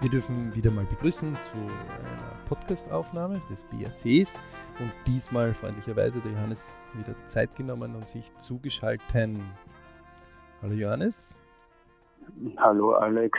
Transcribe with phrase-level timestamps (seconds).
[0.00, 4.32] Wir dürfen wieder mal begrüßen zu einer Podcast-Aufnahme des BRCs
[4.78, 9.42] und diesmal freundlicherweise der Johannes wieder Zeit genommen und sich zugeschalten.
[10.62, 11.34] Hallo Johannes.
[12.56, 13.38] Hallo Alex.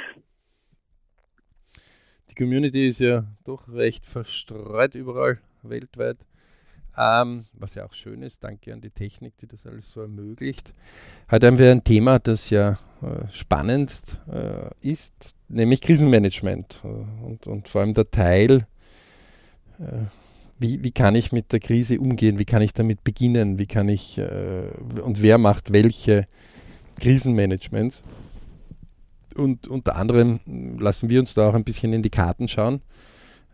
[2.30, 6.18] Die Community ist ja doch recht verstreut überall weltweit.
[6.98, 10.74] Ähm, was ja auch schön ist, danke an die Technik, die das alles so ermöglicht.
[11.30, 16.88] Heute haben wir ein Thema, das ja äh, spannend äh, ist, nämlich Krisenmanagement äh,
[17.26, 18.68] und, und, vor allem der Teil,
[19.80, 19.84] äh,
[20.60, 23.88] wie, wie, kann ich mit der Krise umgehen, wie kann ich damit beginnen, wie kann
[23.88, 24.68] ich äh,
[25.02, 26.28] und wer macht welche
[27.00, 28.04] Krisenmanagements.
[29.34, 30.42] Und unter anderem
[30.78, 32.82] lassen wir uns da auch ein bisschen in die Karten schauen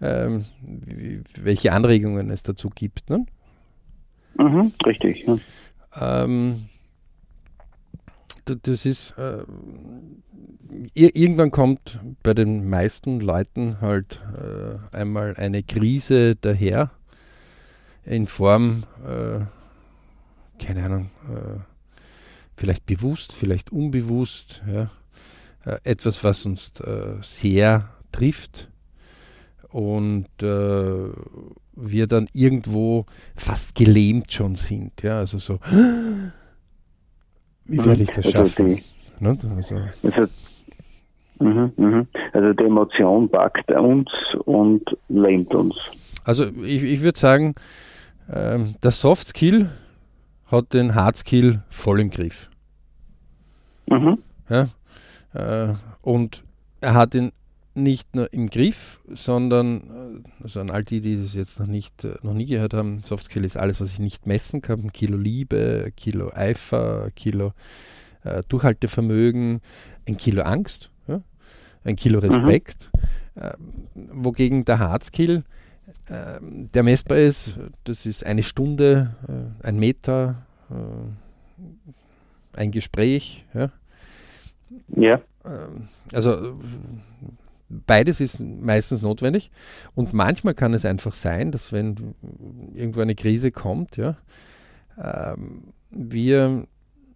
[0.02, 0.46] ähm,
[1.42, 3.10] welche Anregungen es dazu gibt.
[3.10, 3.26] Ne?
[4.38, 5.26] Mhm, richtig.
[5.26, 5.40] Ja.
[6.26, 6.70] Ähm,
[8.46, 9.44] das ist äh,
[10.94, 16.92] irgendwann kommt bei den meisten Leuten halt äh, einmal eine Krise daher
[18.06, 19.42] in Form, äh,
[20.64, 21.60] keine Ahnung, äh,
[22.56, 24.92] vielleicht bewusst, vielleicht unbewusst, ja,
[25.66, 28.70] äh, etwas, was uns äh, sehr trifft
[29.72, 31.10] und äh,
[31.76, 35.02] wir dann irgendwo fast gelähmt schon sind.
[35.04, 35.60] Ja, also so,
[37.66, 38.82] wie werde ich das also schaffen?
[39.20, 40.28] Also, also, also,
[41.40, 42.06] mh, mh.
[42.34, 44.10] also die Emotion packt uns
[44.46, 45.76] und lähmt uns.
[46.24, 47.56] Also ich, ich würde sagen,
[48.32, 49.70] ähm, der Soft Skill
[50.48, 52.50] hat den Hard Skill voll im Griff.
[53.90, 54.20] Mhm.
[54.50, 54.68] Ja,
[55.34, 56.44] äh, und
[56.82, 57.32] er hat ihn
[57.78, 62.04] nicht nur im Griff, sondern, äh, also an all die, die das jetzt noch nicht,
[62.04, 64.92] äh, noch nie gehört haben, Softskill ist alles, was ich nicht messen kann.
[64.92, 67.54] Kilo Liebe, Kilo Eifer, Kilo
[68.24, 69.62] äh, Durchhaltevermögen,
[70.08, 71.22] ein Kilo Angst, ja?
[71.84, 72.26] ein Kilo mhm.
[72.28, 72.92] Respekt.
[73.36, 73.42] Mhm.
[73.42, 73.54] Äh,
[74.12, 75.44] wogegen der Hardskill,
[76.08, 80.44] äh, der messbar ist, das ist eine Stunde, äh, ein Meter,
[82.54, 83.46] ein Gespräch.
[83.54, 83.72] Ja.
[84.90, 85.22] ja.
[85.46, 86.60] Ähm, also
[87.70, 89.52] beides ist meistens notwendig.
[89.96, 92.16] Und manchmal kann es einfach sein, dass wenn
[92.74, 94.18] irgendwo eine Krise kommt, ja,
[95.02, 96.68] ähm, wir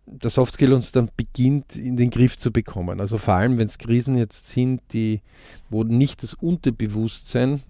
[0.06, 3.00] der Softskill uns dann beginnt in den Griff zu bekommen.
[3.00, 5.22] Also vor allem, wenn es Krisen jetzt sind, die,
[5.70, 7.62] wo nicht das Unterbewusstsein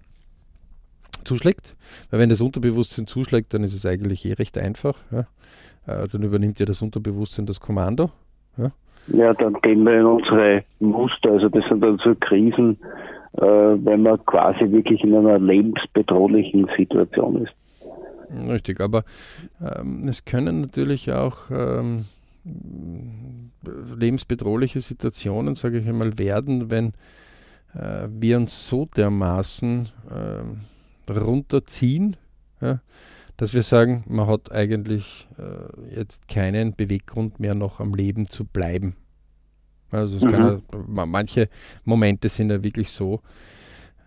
[1.24, 1.76] zuschlägt,
[2.10, 4.98] weil wenn das Unterbewusstsein zuschlägt, dann ist es eigentlich eh recht einfach.
[5.12, 5.26] Ja.
[5.86, 8.10] Äh, dann übernimmt ja das Unterbewusstsein das Kommando.
[8.56, 8.72] Ja.
[9.08, 11.32] Ja, dann gehen wir in unsere Muster.
[11.32, 12.78] Also das sind dann so Krisen,
[13.34, 17.54] äh, wenn man quasi wirklich in einer lebensbedrohlichen Situation ist.
[18.48, 19.04] Richtig, aber
[19.60, 22.06] ähm, es können natürlich auch ähm,
[23.96, 26.94] lebensbedrohliche Situationen, sage ich einmal, werden, wenn
[27.74, 29.88] äh, wir uns so dermaßen
[31.08, 32.16] äh, runterziehen,
[32.60, 32.80] ja,
[33.42, 38.44] dass wir sagen, man hat eigentlich äh, jetzt keinen Beweggrund mehr noch am Leben zu
[38.44, 38.94] bleiben.
[39.90, 40.32] Also mhm.
[40.32, 41.48] ja, manche
[41.82, 43.20] Momente sind ja wirklich so,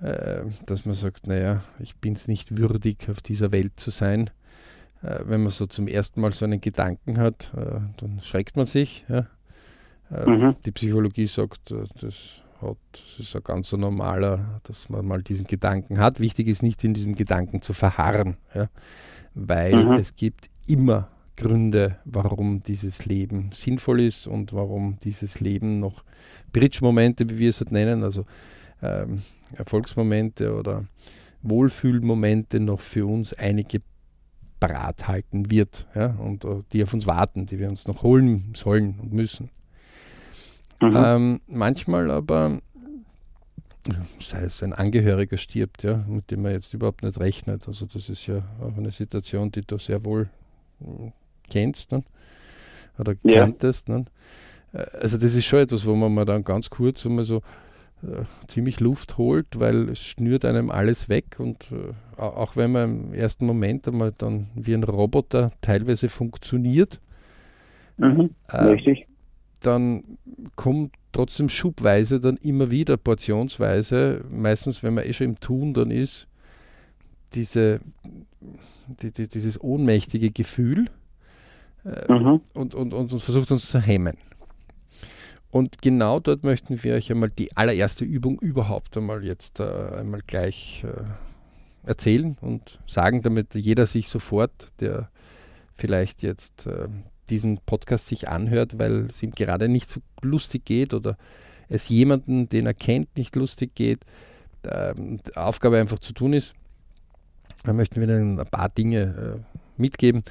[0.01, 4.29] äh, dass man sagt, naja, ich bin es nicht würdig, auf dieser Welt zu sein.
[5.03, 8.67] Äh, wenn man so zum ersten Mal so einen Gedanken hat, äh, dann schreckt man
[8.67, 9.03] sich.
[9.09, 9.27] Ja?
[10.11, 10.55] Äh, mhm.
[10.65, 15.45] Die Psychologie sagt, äh, das hat, das ist ein ganz normaler, dass man mal diesen
[15.45, 16.21] Gedanken hat.
[16.21, 18.37] Wichtig ist nicht in diesem Gedanken zu verharren.
[18.53, 18.69] Ja?
[19.35, 19.93] Weil mhm.
[19.93, 26.03] es gibt immer Gründe, warum dieses Leben sinnvoll ist und warum dieses Leben noch
[26.53, 28.25] Bridge-Momente, wie wir es halt nennen, also
[28.81, 30.85] ähm, Erfolgsmomente oder
[31.41, 33.81] Wohlfühlmomente noch für uns einige
[34.59, 38.53] parat halten wird ja, und uh, die auf uns warten, die wir uns noch holen
[38.55, 39.49] sollen und müssen.
[40.81, 40.93] Mhm.
[40.95, 42.59] Ähm, manchmal aber
[44.19, 47.67] sei es ein Angehöriger stirbt, ja, mit dem man jetzt überhaupt nicht rechnet.
[47.67, 50.29] Also das ist ja auch eine Situation, die du sehr wohl
[50.79, 51.11] hm,
[51.49, 52.03] kennst ne?
[52.97, 53.41] oder ja.
[53.41, 53.89] kanntest.
[53.89, 54.05] Ne?
[54.73, 57.41] Äh, also das ist schon etwas, wo man mal dann ganz kurz einmal so
[58.03, 63.07] äh, ziemlich Luft holt, weil es schnürt einem alles weg und äh, auch wenn man
[63.07, 66.99] im ersten Moment einmal dann wie ein Roboter teilweise funktioniert,
[67.97, 69.05] mhm, äh,
[69.61, 70.03] dann
[70.55, 75.89] kommt trotzdem schubweise dann immer wieder, portionsweise, meistens wenn man eh schon im Tun dann
[75.89, 76.27] ist,
[77.33, 77.79] diese,
[79.01, 80.89] die, die, dieses ohnmächtige Gefühl
[81.85, 82.41] äh, mhm.
[82.53, 84.17] und, und, und, und versucht uns zu hemmen.
[85.51, 90.19] Und genau dort möchten wir euch einmal die allererste Übung überhaupt einmal jetzt äh, einmal
[90.27, 95.09] gleich äh, erzählen und sagen, damit jeder sich sofort, der
[95.75, 96.89] vielleicht jetzt äh,
[97.29, 101.17] diesen Podcast sich anhört, weil es ihm gerade nicht so lustig geht oder
[101.67, 104.05] es jemanden, den er kennt, nicht lustig geht,
[104.67, 106.53] ähm, Aufgabe einfach zu tun ist.
[107.63, 109.01] Da möchten wir Ihnen ein paar Dinge
[109.47, 110.23] äh, mitgeben.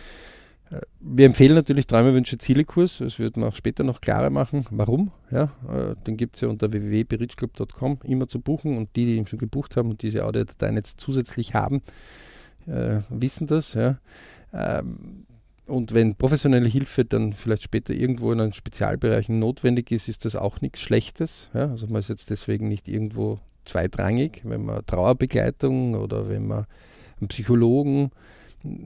[0.70, 2.99] Äh, wir empfehlen natürlich Träume, Wünsche, Ziele-Kurs.
[2.99, 4.67] Das wird man auch später noch klarer machen.
[4.70, 5.11] Warum?
[5.31, 9.26] Ja, äh, den gibt es ja unter www.berichclub.com immer zu buchen und die, die ihn
[9.26, 11.82] schon gebucht haben und diese Audiodateien jetzt zusätzlich haben,
[12.67, 13.75] äh, wissen das.
[13.75, 13.99] Ja.
[14.52, 15.26] Ähm,
[15.66, 20.37] und wenn professionelle Hilfe dann vielleicht später irgendwo in einem Spezialbereich notwendig ist, ist das
[20.37, 21.49] auch nichts Schlechtes.
[21.55, 21.69] Ja.
[21.70, 26.66] Also man ist jetzt deswegen nicht irgendwo zweitrangig, wenn man Trauerbegleitung oder wenn man
[27.19, 28.11] einen Psychologen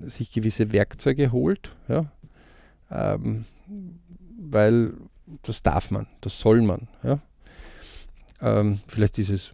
[0.06, 2.06] sich gewisse Werkzeuge holt, ja,
[2.90, 3.44] ähm,
[4.38, 4.94] weil
[5.42, 6.88] das darf man, das soll man.
[7.02, 7.20] Ja.
[8.40, 9.52] Ähm, vielleicht ist es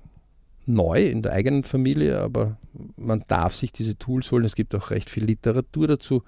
[0.67, 2.57] neu in der eigenen Familie, aber
[2.97, 4.45] man darf sich diese Tools holen.
[4.45, 6.23] Es gibt auch recht viel Literatur dazu.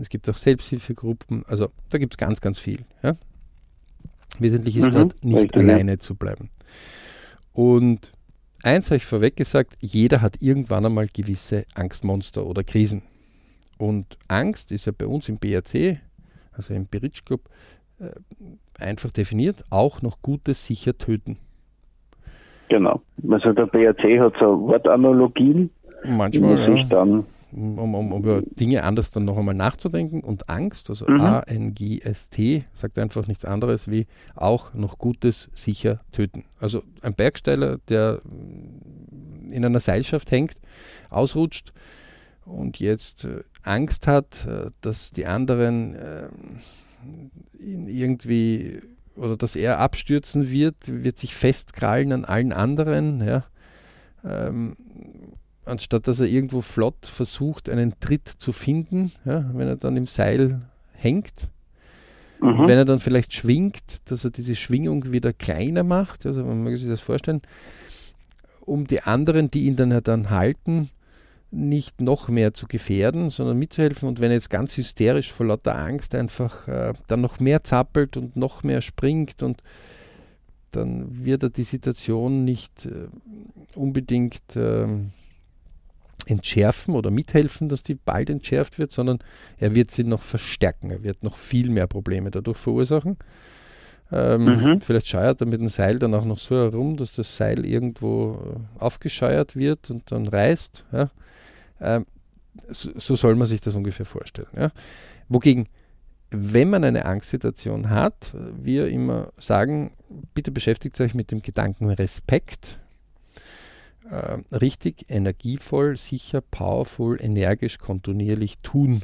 [0.00, 1.44] Es gibt auch Selbsthilfegruppen.
[1.46, 2.84] Also da gibt es ganz, ganz viel.
[3.02, 3.14] Ja.
[4.38, 6.50] Wesentlich ist mhm, dort nicht alleine zu bleiben.
[7.52, 8.12] Und
[8.62, 13.02] eins habe ich vorweg gesagt, jeder hat irgendwann einmal gewisse Angstmonster oder Krisen.
[13.76, 15.98] Und Angst ist ja bei uns im BRC,
[16.52, 17.42] also im Beritsch Club,
[17.98, 18.10] äh,
[18.78, 21.38] einfach definiert, auch noch Gutes sicher töten.
[22.68, 23.02] Genau.
[23.28, 25.70] Also der BRC hat so Wortanalogien.
[26.04, 26.78] Manchmal.
[26.78, 26.84] Ja.
[26.84, 30.20] dann um, um, über Dinge anders dann noch einmal nachzudenken.
[30.20, 31.20] Und Angst, also mhm.
[31.20, 36.44] A-N-G-S-T, sagt einfach nichts anderes wie auch noch Gutes sicher töten.
[36.60, 38.20] Also ein Bergsteiler, der
[39.50, 40.56] in einer Seilschaft hängt,
[41.08, 41.72] ausrutscht
[42.44, 46.28] und jetzt äh, Angst hat, äh, dass die anderen äh,
[47.58, 48.80] ihn irgendwie
[49.16, 53.44] oder dass er abstürzen wird, wird sich festkrallen an allen anderen, ja.
[54.24, 54.76] Ähm,
[55.64, 60.06] anstatt dass er irgendwo flott versucht, einen Tritt zu finden, ja, wenn er dann im
[60.06, 60.62] Seil
[60.92, 61.48] hängt.
[62.40, 62.66] Mhm.
[62.66, 66.76] Wenn er dann vielleicht schwingt, dass er diese Schwingung wieder kleiner macht, also man mag
[66.76, 67.42] sich das vorstellen,
[68.60, 70.90] um die anderen, die ihn dann, dann halten,
[71.50, 74.08] nicht noch mehr zu gefährden, sondern mitzuhelfen.
[74.08, 78.16] Und wenn er jetzt ganz hysterisch vor lauter Angst einfach äh, dann noch mehr zappelt
[78.16, 79.62] und noch mehr springt und
[80.70, 83.08] dann wird er die Situation nicht äh,
[83.74, 84.86] unbedingt äh,
[86.26, 89.18] entschärfen oder mithelfen, dass die bald entschärft wird, sondern
[89.58, 90.90] er wird sie noch verstärken.
[90.90, 93.16] Er wird noch viel mehr Probleme dadurch verursachen.
[94.12, 94.80] Ähm, mhm.
[94.80, 98.56] Vielleicht scheuert er mit dem Seil dann auch noch so herum, dass das Seil irgendwo
[98.78, 100.84] äh, aufgescheuert wird und dann reißt.
[100.92, 101.10] Ja.
[101.80, 102.06] Ähm,
[102.68, 104.48] so, so, soll man sich das ungefähr vorstellen.
[104.56, 104.72] Ja.
[105.28, 105.68] Wogegen,
[106.30, 109.92] wenn man eine Angstsituation hat, wir immer sagen,
[110.34, 112.78] bitte beschäftigt euch mit dem Gedanken Respekt.
[114.10, 119.02] Äh, richtig, energievoll, sicher, powerful, energisch, kontinuierlich tun.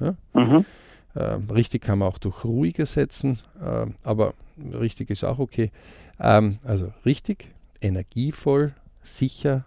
[0.00, 0.16] Ja?
[0.34, 0.64] Mhm.
[1.14, 5.70] Äh, richtig kann man auch durch ruhig ersetzen, äh, aber richtig ist auch okay.
[6.18, 7.48] Ähm, also richtig,
[7.80, 9.64] energievoll, sicher,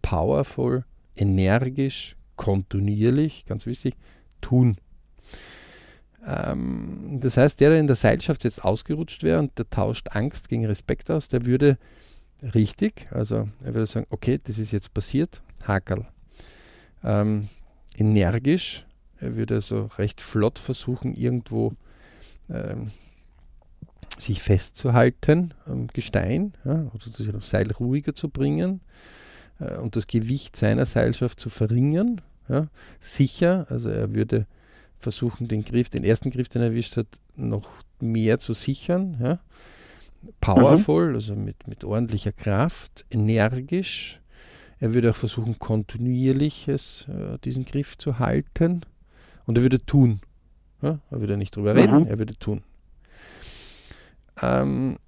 [0.00, 0.84] powerful,
[1.16, 3.94] energisch, kontinuierlich, ganz wichtig,
[4.40, 4.76] tun.
[6.24, 10.48] Ähm, das heißt, der, der in der Seilschaft jetzt ausgerutscht wäre und der tauscht Angst
[10.48, 11.78] gegen Respekt aus, der würde
[12.42, 16.06] richtig, also er würde sagen, okay, das ist jetzt passiert, Hakel.
[17.02, 17.48] Ähm,
[17.96, 18.86] energisch,
[19.20, 21.72] er würde also recht flott versuchen, irgendwo
[22.50, 22.90] ähm,
[24.18, 28.80] sich festzuhalten am Gestein ja, oder das Seil ruhiger zu bringen
[29.60, 32.20] äh, und das Gewicht seiner Seilschaft zu verringern.
[32.48, 32.68] Ja.
[33.00, 34.46] Sicher, also er würde
[34.98, 37.68] versuchen, den Griff, den ersten Griff, den er erwischt hat, noch
[38.00, 39.18] mehr zu sichern.
[39.20, 39.38] Ja.
[40.40, 41.14] Powerful, mhm.
[41.14, 44.20] also mit, mit ordentlicher Kraft, energisch.
[44.78, 48.82] Er würde auch versuchen, kontinuierliches äh, diesen Griff zu halten.
[49.46, 50.20] Und er würde tun.
[50.82, 50.98] Ja.
[51.10, 51.80] Er würde nicht drüber mhm.
[51.80, 52.62] reden, er würde tun.
[54.42, 54.98] Ähm,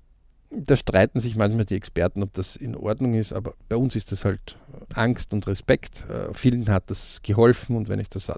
[0.50, 4.12] da streiten sich manchmal die Experten, ob das in Ordnung ist, aber bei uns ist
[4.12, 4.56] das halt
[4.94, 6.06] Angst und Respekt.
[6.08, 8.32] Äh, vielen hat das geholfen und wenn ich das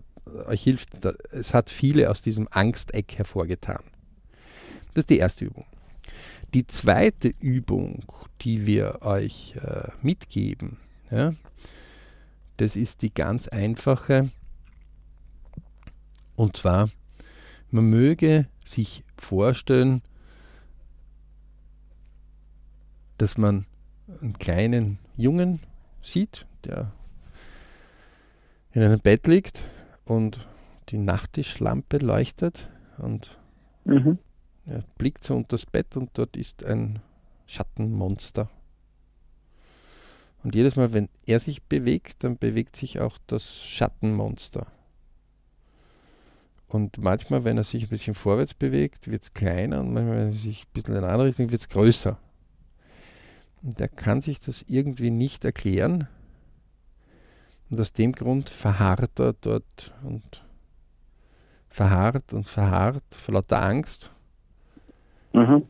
[0.47, 3.83] euch hilft, da, es hat viele aus diesem Angsteck hervorgetan.
[4.95, 5.67] Das ist die erste Übung.
[6.53, 8.05] Die zweite Übung,
[8.41, 10.79] die wir euch äh, mitgeben,
[11.11, 11.35] ja,
[12.57, 14.31] das ist die ganz einfache.
[16.37, 16.91] Und zwar,
[17.71, 20.03] man möge sich vorstellen,
[23.19, 23.67] dass man
[24.21, 25.61] einen kleinen Jungen
[26.03, 26.93] sieht, der
[28.73, 29.65] in einem Bett liegt
[30.05, 30.47] und
[30.89, 33.39] die Nachttischlampe leuchtet und
[33.85, 34.19] mhm.
[34.67, 37.01] Er blickt so unter das Bett und dort ist ein
[37.47, 38.49] Schattenmonster.
[40.43, 44.67] Und jedes Mal, wenn er sich bewegt, dann bewegt sich auch das Schattenmonster.
[46.69, 50.29] Und manchmal, wenn er sich ein bisschen vorwärts bewegt, wird es kleiner und manchmal, wenn
[50.29, 52.17] er sich ein bisschen in eine andere Richtung, wird es größer.
[53.63, 56.09] Und er kann sich das irgendwie nicht erklären.
[57.69, 60.45] Und aus dem Grund verharrt er dort und
[61.69, 64.11] verharrt und verharrt vor lauter Angst.
[65.41, 65.67] Mhm.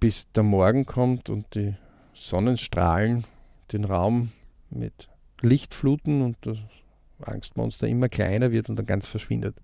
[0.00, 1.74] Bis der Morgen kommt und die
[2.14, 3.24] Sonnenstrahlen
[3.72, 4.32] den Raum
[4.70, 5.08] mit
[5.40, 6.58] Licht fluten und das
[7.20, 9.56] Angstmonster immer kleiner wird und dann ganz verschwindet.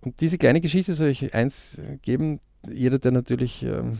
[0.00, 2.40] Und diese kleine Geschichte soll ich eins geben.
[2.68, 3.98] Jeder, der natürlich ähm,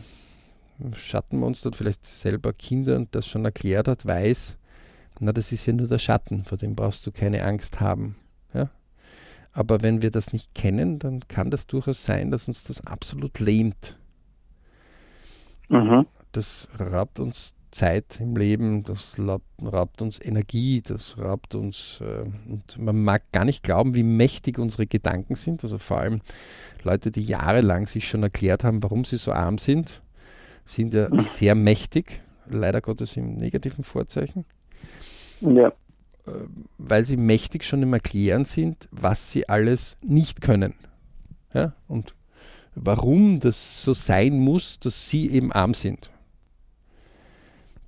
[0.93, 4.57] Schattenmonster und vielleicht selber Kindern das schon erklärt hat, weiß,
[5.19, 8.15] na, das ist ja nur der Schatten, vor dem brauchst du keine Angst haben.
[9.51, 13.39] Aber wenn wir das nicht kennen, dann kann das durchaus sein, dass uns das absolut
[13.39, 13.97] lähmt.
[15.69, 16.05] Mhm.
[16.31, 22.77] Das raubt uns Zeit im Leben, das raubt uns Energie, das raubt uns, äh, und
[22.79, 25.63] man mag gar nicht glauben, wie mächtig unsere Gedanken sind.
[25.63, 26.21] Also vor allem
[26.83, 30.01] Leute, die jahrelang sich schon erklärt haben, warum sie so arm sind,
[30.65, 31.19] sind ja mhm.
[31.19, 34.45] sehr mächtig, leider Gottes im negativen Vorzeichen.
[35.41, 35.71] Ja.
[36.29, 40.73] Äh, weil sie mächtig schon im Erklären sind, was sie alles nicht können.
[41.53, 41.73] Ja?
[41.87, 42.15] Und
[42.75, 46.09] warum das so sein muss, dass sie eben arm sind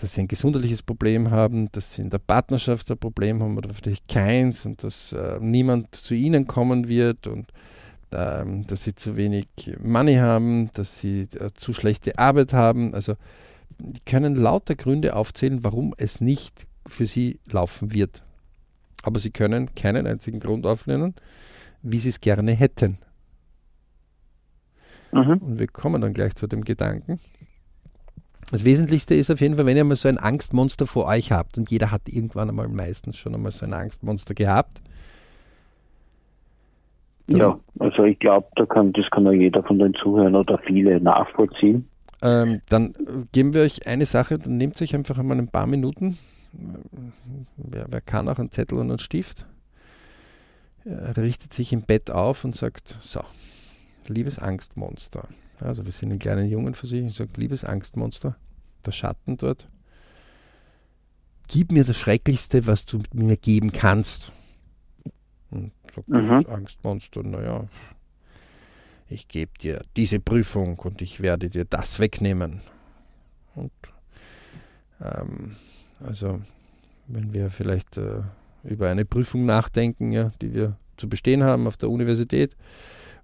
[0.02, 3.74] dass sie ein gesundheitliches Problem haben, dass sie in der Partnerschaft ein Problem haben oder
[3.74, 7.52] vielleicht keins und dass äh, niemand zu ihnen kommen wird und
[8.12, 9.48] ähm, dass sie zu wenig
[9.82, 12.94] Money haben, dass sie äh, zu schlechte Arbeit haben.
[12.94, 13.16] Also
[13.80, 18.24] die können lauter Gründe aufzählen, warum es nicht für sie laufen wird.
[19.04, 21.16] Aber sie können keinen einzigen Grund aufnehmen,
[21.82, 22.98] wie sie es gerne hätten.
[25.12, 25.38] Mhm.
[25.38, 27.20] Und wir kommen dann gleich zu dem Gedanken,
[28.52, 31.58] das Wesentlichste ist auf jeden Fall, wenn ihr mal so ein Angstmonster vor euch habt,
[31.58, 34.82] und jeder hat irgendwann einmal meistens schon einmal so ein Angstmonster gehabt.
[37.28, 41.00] Ja, also ich glaube, da kann, das kann auch jeder von den Zuhörern oder viele
[41.00, 41.88] nachvollziehen.
[42.22, 42.94] Ähm, dann
[43.32, 46.18] geben wir euch eine Sache, dann nehmt euch einfach einmal ein paar Minuten.
[46.54, 49.46] Wer, wer kann auch einen Zettel und einen Stift.
[50.84, 53.24] Er richtet sich im Bett auf und sagt: So,
[54.08, 55.28] liebes Angstmonster,
[55.60, 57.06] also wir sind einen kleinen Jungen für sich.
[57.06, 58.36] Ich sage, liebes Angstmonster,
[58.86, 59.68] der Schatten dort,
[61.48, 64.32] gib mir das Schrecklichste, was du mir geben kannst.
[65.52, 66.44] Und sagt mhm.
[66.44, 67.68] das Angstmonster, naja,
[69.10, 72.62] ich gebe dir diese Prüfung und ich werde dir das wegnehmen.
[73.56, 73.72] Und
[75.02, 75.58] ähm,
[76.06, 76.40] also,
[77.08, 78.22] wenn wir vielleicht äh,
[78.64, 82.56] über eine Prüfung nachdenken, ja, die wir zu bestehen haben auf der Universität,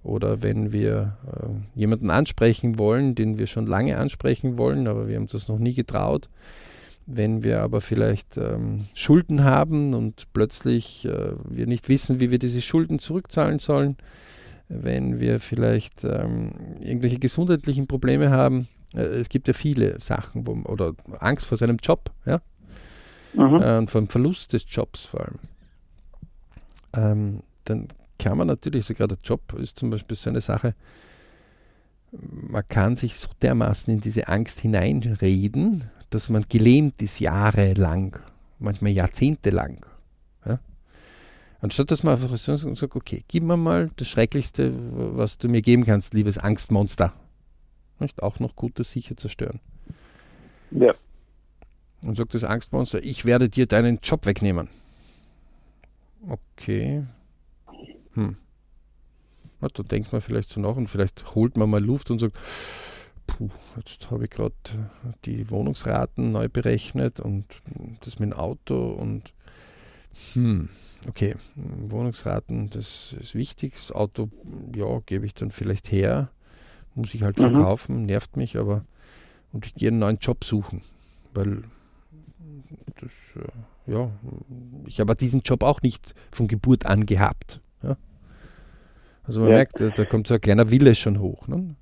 [0.03, 5.17] oder wenn wir äh, jemanden ansprechen wollen, den wir schon lange ansprechen wollen, aber wir
[5.17, 6.29] haben das noch nie getraut.
[7.05, 12.39] Wenn wir aber vielleicht ähm, Schulden haben und plötzlich äh, wir nicht wissen, wie wir
[12.39, 13.97] diese Schulden zurückzahlen sollen,
[14.69, 20.53] wenn wir vielleicht ähm, irgendwelche gesundheitlichen Probleme haben, äh, es gibt ja viele Sachen, wo,
[20.69, 22.41] oder Angst vor seinem Job, ja,
[23.37, 23.61] mhm.
[23.61, 25.39] äh, und vor dem Verlust des Jobs vor allem,
[26.93, 27.87] ähm, dann
[28.19, 30.73] kann man natürlich, sogar der Job ist zum Beispiel so eine Sache,
[32.11, 38.17] man kann sich so dermaßen in diese Angst hineinreden, dass man gelähmt ist jahrelang,
[38.59, 39.85] manchmal jahrzehntelang.
[40.45, 40.59] Ja?
[41.61, 44.73] Anstatt dass man einfach so sagt, okay, gib mir mal das Schrecklichste,
[45.17, 47.13] was du mir geben kannst, liebes Angstmonster.
[47.99, 48.23] Nicht?
[48.23, 49.59] Auch noch Gutes sicher zerstören.
[50.71, 50.93] Ja.
[52.03, 54.69] Und sagt das Angstmonster, ich werde dir deinen Job wegnehmen.
[56.27, 57.03] Okay,
[58.13, 58.35] hm.
[59.61, 62.37] Ja, da denkt man vielleicht so nach und vielleicht holt man mal Luft und sagt,
[63.25, 64.55] puh, jetzt habe ich gerade
[65.25, 67.45] die Wohnungsraten neu berechnet und
[68.01, 69.33] das mit dem Auto und
[70.33, 70.69] hm,
[71.07, 73.73] okay, Wohnungsraten, das ist wichtig.
[73.73, 74.29] Das Auto,
[74.75, 76.29] ja, gebe ich dann vielleicht her,
[76.95, 77.43] muss ich halt mhm.
[77.43, 78.83] verkaufen, nervt mich, aber
[79.53, 80.81] und ich gehe einen neuen Job suchen,
[81.33, 81.61] weil äh,
[83.87, 84.11] ja,
[84.85, 87.61] ich habe diesen Job auch nicht von Geburt an gehabt.
[87.81, 87.97] Ja?
[89.23, 89.55] Also man ja.
[89.55, 91.47] merkt, da, kommt so ein kleiner Wille schon hoch.
[91.47, 91.75] Ne?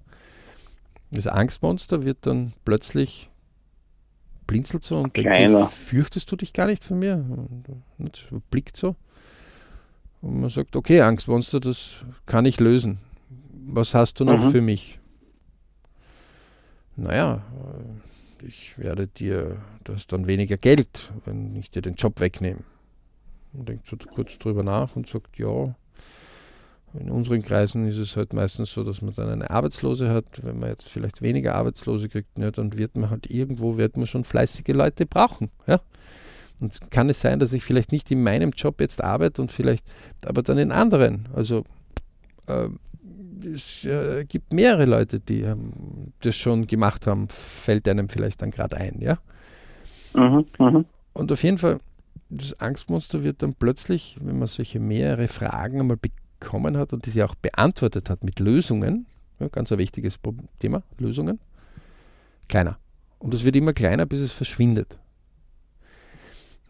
[1.11, 3.29] Das Angstmonster wird dann plötzlich
[4.47, 5.59] blinzelt so und Kleiner.
[5.59, 7.25] denkt, fürchtest du dich gar nicht von mir?
[7.97, 8.95] Und blickt so.
[10.21, 12.99] Und man sagt, okay, Angstmonster, das kann ich lösen.
[13.67, 14.51] Was hast du noch mhm.
[14.51, 14.99] für mich?
[16.95, 22.19] Naja, äh, ich werde dir, du hast dann weniger Geld, wenn ich dir den Job
[22.19, 22.61] wegnehme.
[23.53, 25.75] Und denkt so kurz drüber nach und sagt, ja,
[26.99, 30.25] in unseren Kreisen ist es halt meistens so, dass man dann eine Arbeitslose hat.
[30.43, 34.07] Wenn man jetzt vielleicht weniger Arbeitslose kriegt, ja, dann wird man halt irgendwo, wird man
[34.07, 35.49] schon fleißige Leute brauchen.
[35.67, 35.81] Ja?
[36.59, 39.85] Und kann es sein, dass ich vielleicht nicht in meinem Job jetzt arbeite und vielleicht,
[40.25, 41.27] aber dann in anderen.
[41.33, 41.65] Also
[42.47, 42.69] äh,
[43.43, 45.73] es äh, gibt mehrere Leute, die ähm,
[46.21, 49.17] das schon gemacht haben, fällt einem vielleicht dann gerade ein, ja.
[50.13, 50.85] Mhm, mh.
[51.13, 51.79] Und auf jeden Fall,
[52.29, 57.09] das Angstmonster wird dann plötzlich, wenn man solche mehrere Fragen einmal bekommen hat und die
[57.09, 59.05] sie auch beantwortet hat mit Lösungen,
[59.39, 60.19] ja, ganz ein wichtiges
[60.59, 61.39] Thema, Lösungen,
[62.47, 62.77] kleiner.
[63.19, 64.97] Und es wird immer kleiner, bis es verschwindet.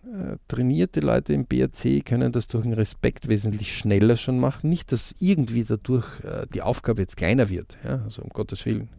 [0.05, 4.69] Äh, trainierte Leute im BRC können das durch den Respekt wesentlich schneller schon machen.
[4.69, 8.01] Nicht, dass irgendwie dadurch äh, die Aufgabe jetzt kleiner wird, ja?
[8.03, 8.89] also um Gottes Willen.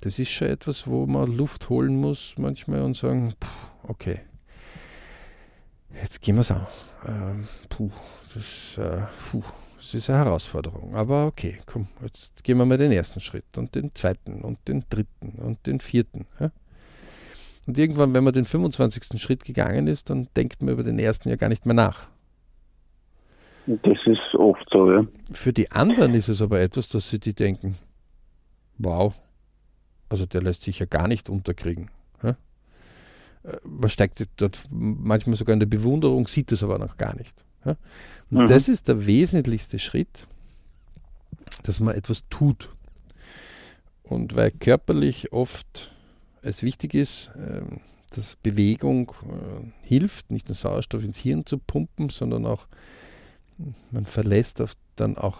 [0.00, 3.48] Das ist schon etwas, wo man Luft holen muss manchmal und sagen, puh,
[3.88, 4.20] okay,
[6.00, 6.66] jetzt gehen wir es an.
[7.06, 7.90] Ähm, puh,
[8.34, 9.42] das, äh, puh,
[9.76, 10.94] das ist eine Herausforderung.
[10.94, 14.84] Aber okay, komm, jetzt gehen wir mal den ersten Schritt und den zweiten und den
[14.88, 16.26] dritten und den vierten.
[16.40, 16.50] Ja?
[17.66, 19.20] Und irgendwann, wenn man den 25.
[19.20, 22.08] Schritt gegangen ist, dann denkt man über den ersten ja gar nicht mehr nach.
[23.66, 25.06] Das ist oft so, ja.
[25.32, 27.76] Für die anderen ist es aber etwas, dass sie die denken,
[28.78, 29.12] wow,
[30.08, 31.90] also der lässt sich ja gar nicht unterkriegen.
[32.22, 32.36] Ja?
[33.42, 37.34] Äh, man steigt dort manchmal sogar in der Bewunderung, sieht es aber noch gar nicht.
[37.64, 37.76] Ja?
[38.30, 38.46] Und mhm.
[38.46, 40.28] das ist der wesentlichste Schritt,
[41.64, 42.68] dass man etwas tut.
[44.04, 45.90] Und weil körperlich oft
[46.46, 52.08] es wichtig ist, ähm, dass Bewegung äh, hilft, nicht nur Sauerstoff ins Hirn zu pumpen,
[52.08, 52.66] sondern auch,
[53.90, 54.62] man verlässt
[54.96, 55.38] dann auch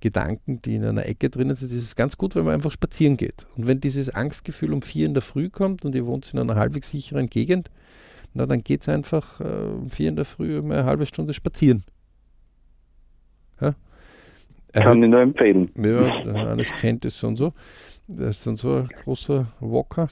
[0.00, 1.70] Gedanken, die in einer Ecke drinnen sind.
[1.70, 3.46] Das ist ganz gut, wenn man einfach spazieren geht.
[3.56, 6.56] Und wenn dieses Angstgefühl um vier in der Früh kommt und ihr wohnt in einer
[6.56, 7.70] halbwegs sicheren Gegend,
[8.34, 11.32] na, dann geht es einfach äh, um vier in der Früh mal eine halbe Stunde
[11.32, 11.84] spazieren.
[13.60, 13.74] Ja?
[14.72, 15.70] Kann ich nur empfehlen.
[15.76, 17.52] Ja, eines kennt es so und so.
[18.08, 20.08] Das ist dann so ein großer Walker.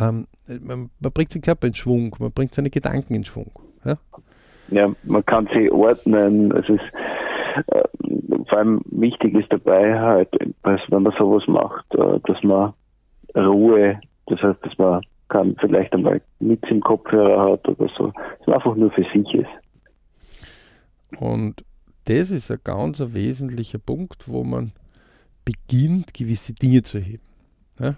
[0.00, 0.26] Ähm,
[0.62, 3.50] man, man, bringt den Körper in Schwung, man bringt seine Gedanken in Schwung.
[3.84, 3.98] Ja,
[4.68, 6.52] ja man kann sie ordnen.
[6.52, 6.84] Es ist
[7.72, 7.82] äh,
[8.48, 10.28] vor allem wichtig ist dabei halt,
[10.62, 12.72] wenn man sowas macht, äh, dass man
[13.34, 18.46] Ruhe, das heißt, dass man kann vielleicht einmal nichts im Kopfhörer hat oder so, dass
[18.46, 21.20] man einfach nur für sich ist.
[21.20, 21.64] Und
[22.04, 24.72] das ist ein ganz ein wesentlicher Punkt, wo man
[25.44, 27.22] beginnt, gewisse Dinge zu heben.
[27.78, 27.96] Ja?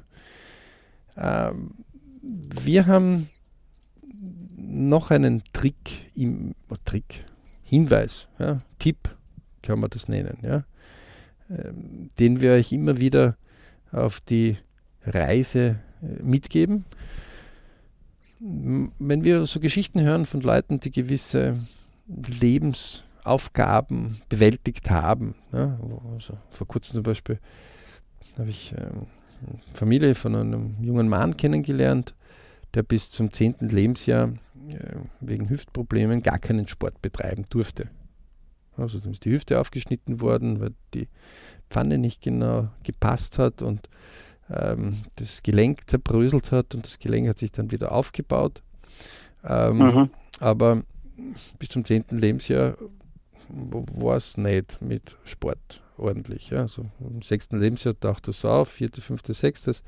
[1.17, 1.71] Ähm,
[2.23, 3.29] wir haben
[4.57, 7.25] noch einen Trick, im, oh, Trick,
[7.63, 9.09] Hinweis, ja, Tipp
[9.63, 10.65] kann man das nennen, ja,
[11.51, 13.37] ähm, den wir euch immer wieder
[13.93, 14.57] auf die
[15.05, 16.87] Reise äh, mitgeben.
[18.39, 21.67] Wenn wir so Geschichten hören von Leuten, die gewisse
[22.07, 25.79] Lebensaufgaben bewältigt haben, ja,
[26.15, 27.39] also vor kurzem zum Beispiel
[28.39, 29.09] habe ich ähm,
[29.75, 32.15] Familie von einem jungen Mann kennengelernt,
[32.75, 33.57] der bis zum 10.
[33.61, 34.29] Lebensjahr
[34.69, 37.89] äh, wegen Hüftproblemen gar keinen Sport betreiben durfte.
[38.77, 41.09] Also dann ist die Hüfte aufgeschnitten worden, weil die
[41.69, 43.89] Pfanne nicht genau gepasst hat und
[44.51, 48.63] ähm, das Gelenk zerbröselt hat und das Gelenk hat sich dann wieder aufgebaut.
[49.45, 50.11] Ähm, mhm.
[50.39, 50.83] Aber
[51.59, 52.05] bis zum 10.
[52.11, 52.77] Lebensjahr
[53.53, 56.51] war es nicht mit Sport ordentlich.
[56.51, 56.63] Ja.
[56.63, 59.83] Also im sechsten Lebensjahr taucht das auf, vierte, fünfte, sechstes.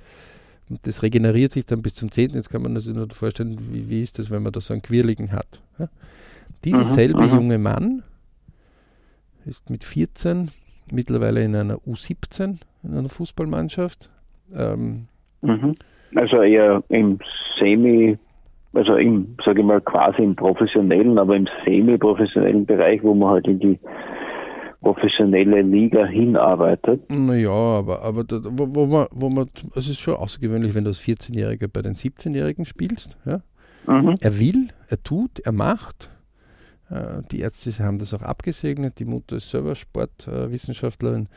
[0.69, 2.37] Und das regeneriert sich dann bis zum zehnten.
[2.37, 4.83] Jetzt kann man sich nur vorstellen, wie, wie ist das, wenn man da so einen
[4.83, 5.61] Quirligen hat.
[5.79, 5.89] Ja.
[6.65, 7.35] Dieser mhm, selbe mhm.
[7.35, 8.03] junge Mann
[9.45, 10.51] ist mit 14
[10.91, 14.11] mittlerweile in einer U17, in einer Fußballmannschaft.
[14.55, 15.07] Ähm,
[15.41, 15.77] mhm.
[16.15, 17.19] Also eher im
[17.59, 18.19] Semi,
[18.75, 23.47] also im, sage ich mal, quasi im professionellen, aber im semi-professionellen Bereich, wo man halt
[23.47, 23.79] in die
[24.81, 27.09] professionelle Liga hinarbeitet.
[27.11, 30.91] Naja, aber, aber da, wo, wo, man, wo man, es ist schon außergewöhnlich, wenn du
[30.91, 33.17] als 14-Jähriger bei den 17-Jährigen spielst.
[33.25, 33.43] Ja?
[33.87, 34.15] Mhm.
[34.21, 36.11] Er will, er tut, er macht.
[36.91, 38.99] Äh, die Ärzte haben das auch abgesegnet.
[38.99, 41.29] Die Mutter ist selber Sportwissenschaftlerin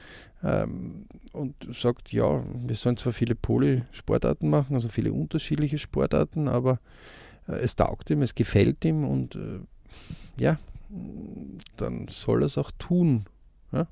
[0.43, 6.80] ähm, und sagt, ja, wir sollen zwar viele Polysportarten machen, also viele unterschiedliche Sportarten, aber
[7.48, 9.60] es taugt ihm, es gefällt ihm und äh,
[10.38, 10.60] ja,
[11.78, 13.26] dann soll er es auch tun.
[13.72, 13.88] Ja?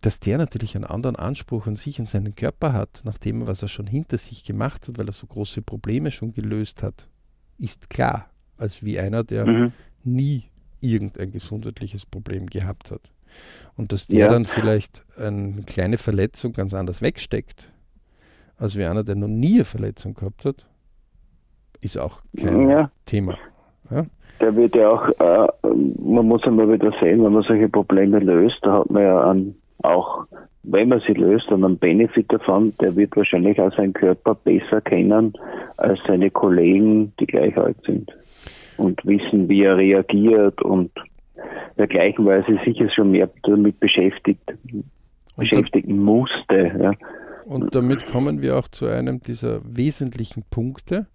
[0.00, 3.62] Dass der natürlich einen anderen Anspruch an sich und seinen Körper hat, nachdem er was
[3.62, 7.08] er schon hinter sich gemacht hat, weil er so große Probleme schon gelöst hat,
[7.58, 9.72] ist klar, als wie einer, der mhm.
[10.04, 10.44] nie
[10.80, 13.02] irgendein gesundheitliches Problem gehabt hat.
[13.76, 14.28] Und dass der ja.
[14.28, 17.70] dann vielleicht eine kleine Verletzung ganz anders wegsteckt,
[18.58, 20.66] als wie einer, der noch nie eine Verletzung gehabt hat,
[21.82, 22.90] ist auch kein ja.
[23.04, 23.36] Thema.
[23.90, 24.06] Ja?
[24.42, 25.48] der wird ja auch, äh,
[26.04, 29.54] man muss einmal wieder sehen, wenn man solche Probleme löst, da hat man ja einen,
[29.82, 30.26] auch
[30.64, 35.32] wenn man sie löst einen Benefit davon, der wird wahrscheinlich auch seinen Körper besser kennen
[35.76, 38.10] als seine Kollegen, die gleich alt sind
[38.76, 40.90] und wissen, wie er reagiert und
[41.78, 44.42] dergleichen Weise sicher schon mehr damit beschäftigt,
[45.36, 46.72] beschäftigen musste.
[46.80, 46.92] Ja.
[47.44, 51.06] Und damit kommen wir auch zu einem dieser wesentlichen Punkte.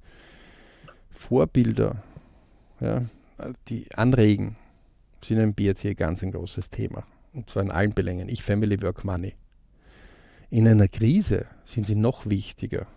[1.17, 2.03] Vorbilder,
[2.79, 3.05] ja,
[3.67, 4.55] die anregen,
[5.23, 7.05] sind im BRC ganz ein großes Thema.
[7.33, 8.29] Und zwar in allen Belängen.
[8.29, 9.35] Ich, Family, Work, Money.
[10.49, 12.87] In einer Krise sind sie noch wichtiger,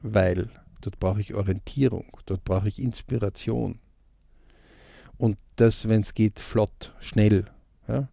[0.00, 0.48] weil
[0.80, 3.78] dort brauche ich Orientierung, dort brauche ich Inspiration.
[5.18, 7.46] Und das, wenn es geht, flott, schnell.
[7.88, 8.08] Ja.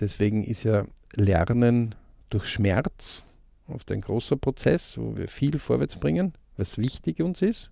[0.00, 1.94] Deswegen ist ja Lernen
[2.30, 3.22] durch Schmerz
[3.68, 7.70] oft ein großer Prozess, wo wir viel vorwärts bringen, was wichtig uns ist.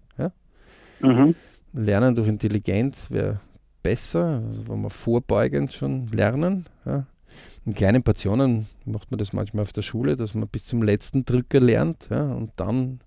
[1.01, 1.35] Mhm.
[1.73, 3.41] Lernen durch Intelligenz wäre
[3.83, 6.67] besser, also wo wir vorbeugend schon lernen.
[6.85, 7.07] Ja?
[7.67, 11.25] In kleinen Portionen macht man das manchmal auf der Schule, dass man bis zum letzten
[11.25, 12.33] Drücker lernt ja?
[12.33, 13.01] und dann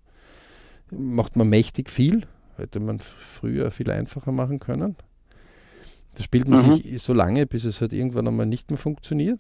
[0.92, 2.24] macht man mächtig viel.
[2.58, 4.96] Hätte man früher viel einfacher machen können.
[6.16, 6.74] Da spielt man mhm.
[6.74, 9.40] sich so lange, bis es halt irgendwann einmal nicht mehr funktioniert.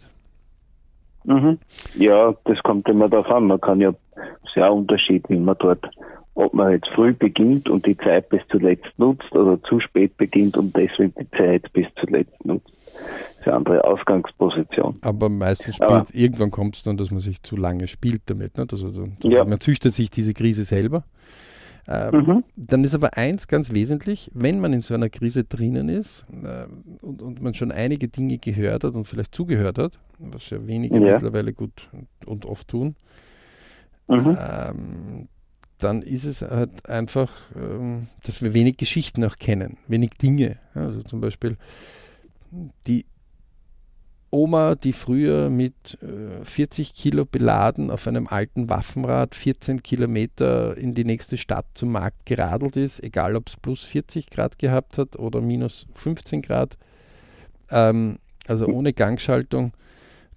[1.24, 1.60] Mhm.
[1.96, 3.48] Ja, das kommt immer darauf an.
[3.48, 3.94] Man kann ja
[4.54, 5.86] sehr unterschiedlich, wie man dort,
[6.34, 10.58] ob man jetzt früh beginnt und die Zeit bis zuletzt nutzt oder zu spät beginnt
[10.58, 12.72] und deswegen die Zeit bis zuletzt nutzt.
[12.72, 14.98] Das ist eine andere Ausgangsposition.
[15.02, 18.58] Aber meistens spielt, Aber, irgendwann kommt es dann, dass man sich zu lange spielt damit.
[18.58, 18.72] Nicht?
[18.72, 19.44] Also, ja.
[19.44, 21.04] Man züchtet sich diese Krise selber.
[21.88, 22.44] Ähm, mhm.
[22.56, 26.66] Dann ist aber eins ganz wesentlich, wenn man in so einer Krise drinnen ist äh,
[27.04, 30.96] und, und, man schon einige Dinge gehört hat und vielleicht zugehört hat, was ja wenige
[30.96, 31.14] ja.
[31.14, 31.90] mittlerweile gut
[32.26, 32.96] und oft tun,
[34.08, 34.38] mhm.
[34.40, 35.28] ähm,
[35.84, 40.58] dann ist es halt einfach, ähm, dass wir wenig Geschichten auch kennen, wenig Dinge.
[40.74, 41.58] Also zum Beispiel
[42.88, 43.06] die
[44.30, 50.94] Oma, die früher mit äh, 40 Kilo beladen auf einem alten Waffenrad 14 Kilometer in
[50.94, 55.18] die nächste Stadt zum Markt geradelt ist, egal ob es plus 40 Grad gehabt hat
[55.20, 56.78] oder minus 15 Grad,
[57.70, 59.74] ähm, also ohne Gangschaltung,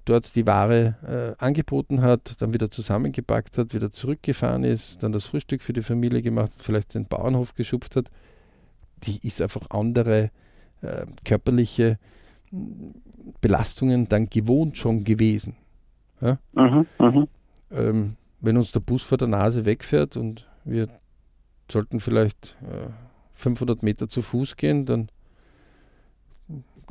[0.04, 5.24] dort die Ware äh, angeboten hat, dann wieder zusammengepackt hat, wieder zurückgefahren ist, dann das
[5.24, 8.10] Frühstück für die Familie gemacht, vielleicht den Bauernhof geschupft hat,
[9.04, 10.30] die ist einfach andere
[10.82, 11.98] äh, körperliche
[13.40, 15.56] Belastungen dann gewohnt schon gewesen.
[16.20, 16.38] Ja?
[16.52, 17.26] Mhm, mh.
[17.70, 20.88] ähm, wenn uns der Bus vor der Nase wegfährt und wir
[21.70, 22.90] sollten vielleicht äh,
[23.34, 25.08] 500 Meter zu Fuß gehen, dann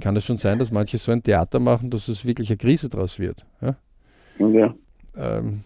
[0.02, 2.90] kann es schon sein, dass manche so ein Theater machen, dass es wirklich eine Krise
[2.90, 3.46] draus wird.
[3.62, 3.76] Ja?
[4.40, 4.74] ja.
[5.16, 5.64] Ähm,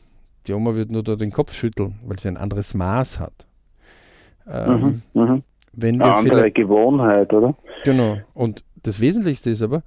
[0.47, 3.45] die Oma wird nur da den Kopf schütteln, weil sie ein anderes Maß hat.
[4.49, 5.41] Ähm, mhm, mh.
[5.73, 7.55] wenn wir Eine andere Gewohnheit, oder?
[7.83, 8.17] Genau.
[8.33, 9.83] Und das Wesentlichste ist aber,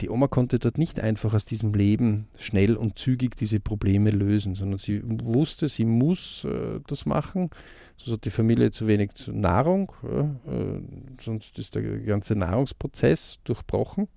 [0.00, 4.54] die Oma konnte dort nicht einfach aus diesem Leben schnell und zügig diese Probleme lösen,
[4.54, 7.50] sondern sie wusste, sie muss äh, das machen.
[7.96, 14.08] Sonst hat die Familie zu wenig Nahrung, äh, sonst ist der ganze Nahrungsprozess durchbrochen.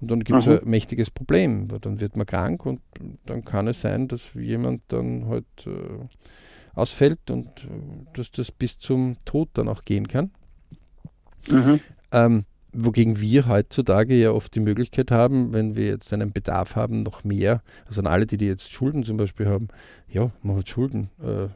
[0.00, 2.80] Und dann gibt es ein mächtiges Problem, weil dann wird man krank und
[3.24, 6.04] dann kann es sein, dass jemand dann halt äh,
[6.74, 7.68] ausfällt und äh,
[8.12, 10.32] dass das bis zum Tod dann auch gehen kann.
[11.48, 11.80] Mhm.
[12.12, 12.44] Ähm,
[12.76, 17.24] wogegen wir heutzutage ja oft die Möglichkeit haben, wenn wir jetzt einen Bedarf haben, noch
[17.24, 19.68] mehr, also an alle, die, die jetzt Schulden zum Beispiel haben,
[20.08, 21.48] ja, man hat Schulden, äh,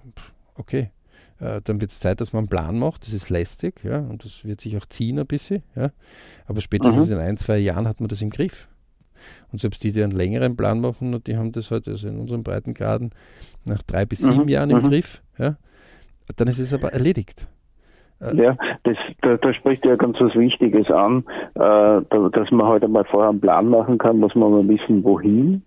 [0.54, 0.90] okay,
[1.38, 4.24] äh, dann wird es Zeit, dass man einen Plan macht, das ist lästig, ja, und
[4.24, 5.92] das wird sich auch ziehen ein bisschen, ja,
[6.46, 7.12] aber spätestens mhm.
[7.12, 8.68] in ein, zwei Jahren hat man das im Griff.
[9.52, 12.42] Und selbst die, die einen längeren Plan machen, die haben das halt also in unseren
[12.42, 13.10] Breitengraden
[13.66, 14.48] nach drei bis sieben mhm.
[14.48, 14.88] Jahren im mhm.
[14.88, 15.56] Griff, ja,
[16.36, 17.46] dann ist es aber erledigt.
[18.20, 22.84] Ja, das, da, da spricht ja ganz was Wichtiges an, äh, da, dass man halt
[22.84, 25.62] einmal vorher einen Plan machen kann, muss man mal wissen, wohin.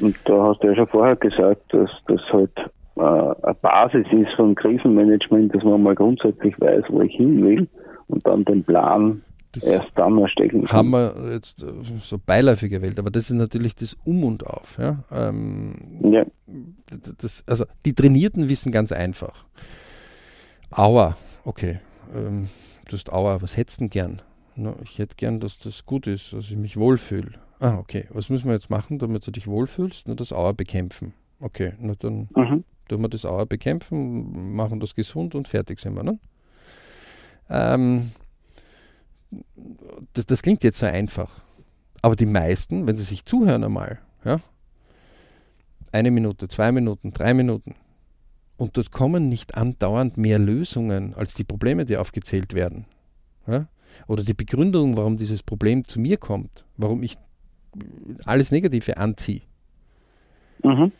[0.00, 2.56] Und da hast du ja schon vorher gesagt, dass das halt
[2.96, 7.68] äh, eine Basis ist von Krisenmanagement, dass man mal grundsätzlich weiß, wo ich hin will
[8.06, 9.20] und dann den Plan
[9.52, 10.78] das erst dann erstellen kann.
[10.78, 11.64] Haben wir jetzt
[12.00, 14.78] so beiläufig gewählt, aber das ist natürlich das Um und Auf.
[14.78, 15.04] Ja?
[15.10, 16.24] Ähm, ja.
[17.18, 19.44] Das, also die Trainierten wissen ganz einfach.
[20.70, 21.16] Aua,
[21.48, 21.80] okay,
[22.14, 22.48] ähm,
[22.86, 24.22] du hast Aua, was hättest du denn gern?
[24.54, 27.32] Na, ich hätte gern, dass das gut ist, dass ich mich wohlfühle.
[27.58, 30.06] Ah, okay, was müssen wir jetzt machen, damit du dich wohlfühlst?
[30.06, 31.14] Nur das Auer bekämpfen.
[31.40, 32.64] Okay, na dann mhm.
[32.88, 36.18] tun wir das Auer bekämpfen, machen das gesund und fertig sind wir, ne?
[37.48, 38.12] Ähm,
[40.12, 41.40] das, das klingt jetzt so einfach.
[42.02, 44.40] Aber die meisten, wenn sie sich zuhören einmal, ja,
[45.92, 47.74] eine Minute, zwei Minuten, drei Minuten,
[48.58, 52.84] und dort kommen nicht andauernd mehr Lösungen als die Probleme, die aufgezählt werden.
[53.46, 53.68] Ja?
[54.06, 57.16] Oder die Begründung, warum dieses Problem zu mir kommt, warum ich
[58.24, 59.42] alles Negative anziehe.
[60.62, 60.92] mhm.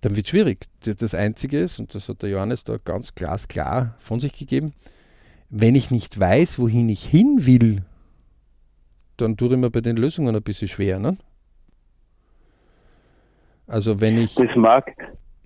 [0.00, 0.66] dann wird es schwierig.
[0.84, 4.72] Das Einzige ist, und das hat der Johannes da ganz glasklar von sich gegeben,
[5.50, 7.82] wenn ich nicht weiß, wohin ich hin will,
[9.16, 11.00] dann tue ich mir bei den Lösungen ein bisschen schwer.
[11.00, 11.16] Ne?
[13.66, 14.94] Also wenn ich das mag,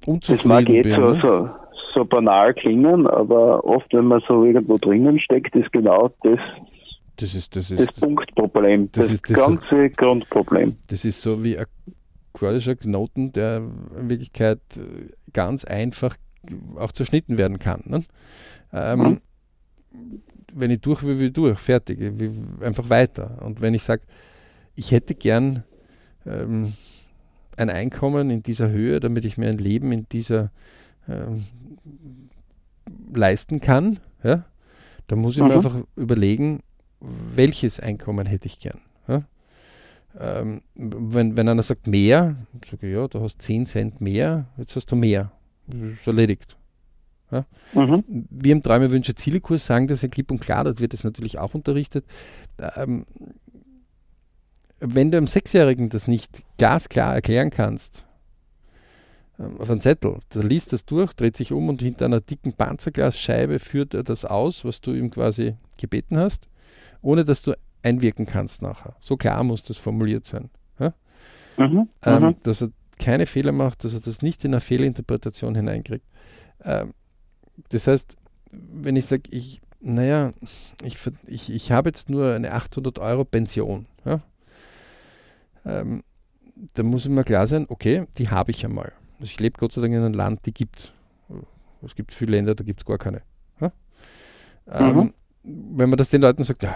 [0.07, 1.21] das mag jetzt bin, so, ne?
[1.21, 1.49] so,
[1.95, 6.39] so banal klingen, aber oft, wenn man so irgendwo drinnen steckt, ist genau das
[7.17, 10.77] das ist das, ist, das Punktproblem, das, das ist das ganze ist, Grundproblem.
[10.89, 11.67] Das ist so wie ein
[12.33, 13.59] quadrischer Knoten, der
[13.99, 14.61] in Wirklichkeit
[15.33, 16.17] ganz einfach
[16.77, 17.83] auch zerschnitten werden kann.
[17.85, 18.05] Ne?
[18.73, 19.21] Ähm, mhm.
[20.53, 22.33] Wenn ich durch will, will ich durch, fertig, ich will
[22.63, 23.39] einfach weiter.
[23.43, 24.03] Und wenn ich sage,
[24.75, 25.65] ich hätte gern
[26.27, 26.75] ähm,
[27.61, 30.51] ein Einkommen in dieser Höhe, damit ich mir ein Leben in dieser
[31.09, 31.45] ähm,
[33.13, 34.45] leisten kann, ja,
[35.07, 35.49] dann muss ich mhm.
[35.49, 36.61] mir einfach überlegen,
[37.01, 38.81] welches Einkommen hätte ich gern.
[39.09, 39.23] Ja?
[40.19, 42.37] Ähm, wenn, wenn einer sagt mehr,
[42.69, 45.33] sage ich, ja, du hast 10 Cent mehr, jetzt hast du mehr.
[45.69, 46.57] Ist erledigt.
[47.31, 47.47] Ja?
[47.75, 48.05] Mhm.
[48.09, 51.39] Wir im Träume Wünsche Zielekurs sagen das ja klipp und klar, dort wird es natürlich
[51.39, 52.05] auch unterrichtet.
[52.77, 53.07] Ähm,
[54.81, 58.05] wenn du einem Sechsjährigen das nicht glasklar erklären kannst,
[59.39, 62.53] ähm, auf einen Zettel, der liest das durch, dreht sich um und hinter einer dicken
[62.53, 66.51] Panzerglasscheibe führt er das aus, was du ihm quasi gebeten hast
[67.03, 68.95] ohne dass du einwirken kannst nachher.
[69.01, 70.51] So klar muss das formuliert sein.
[70.79, 70.93] Ja?
[71.57, 72.37] Mhm, ähm, mhm.
[72.43, 76.05] dass er keine Fehler macht, dass er das nicht in eine Fehlinterpretation hineinkriegt.
[76.63, 76.93] Ähm,
[77.71, 78.17] das heißt,
[78.51, 80.33] wenn ich sage, ich, naja,
[80.83, 84.21] ich, ich, ich habe jetzt nur eine 800 Euro Pension, ja?
[85.71, 86.03] Ähm,
[86.75, 88.93] dann muss mir klar sein, okay, die habe ich einmal.
[89.19, 90.93] Also ich lebe Gott sei Dank in einem Land, die gibt es.
[91.83, 93.23] Es gibt viele Länder, da gibt es gar keine.
[93.61, 93.73] Ja?
[94.71, 96.75] Ähm, mhm wenn man das den Leuten sagt, ja,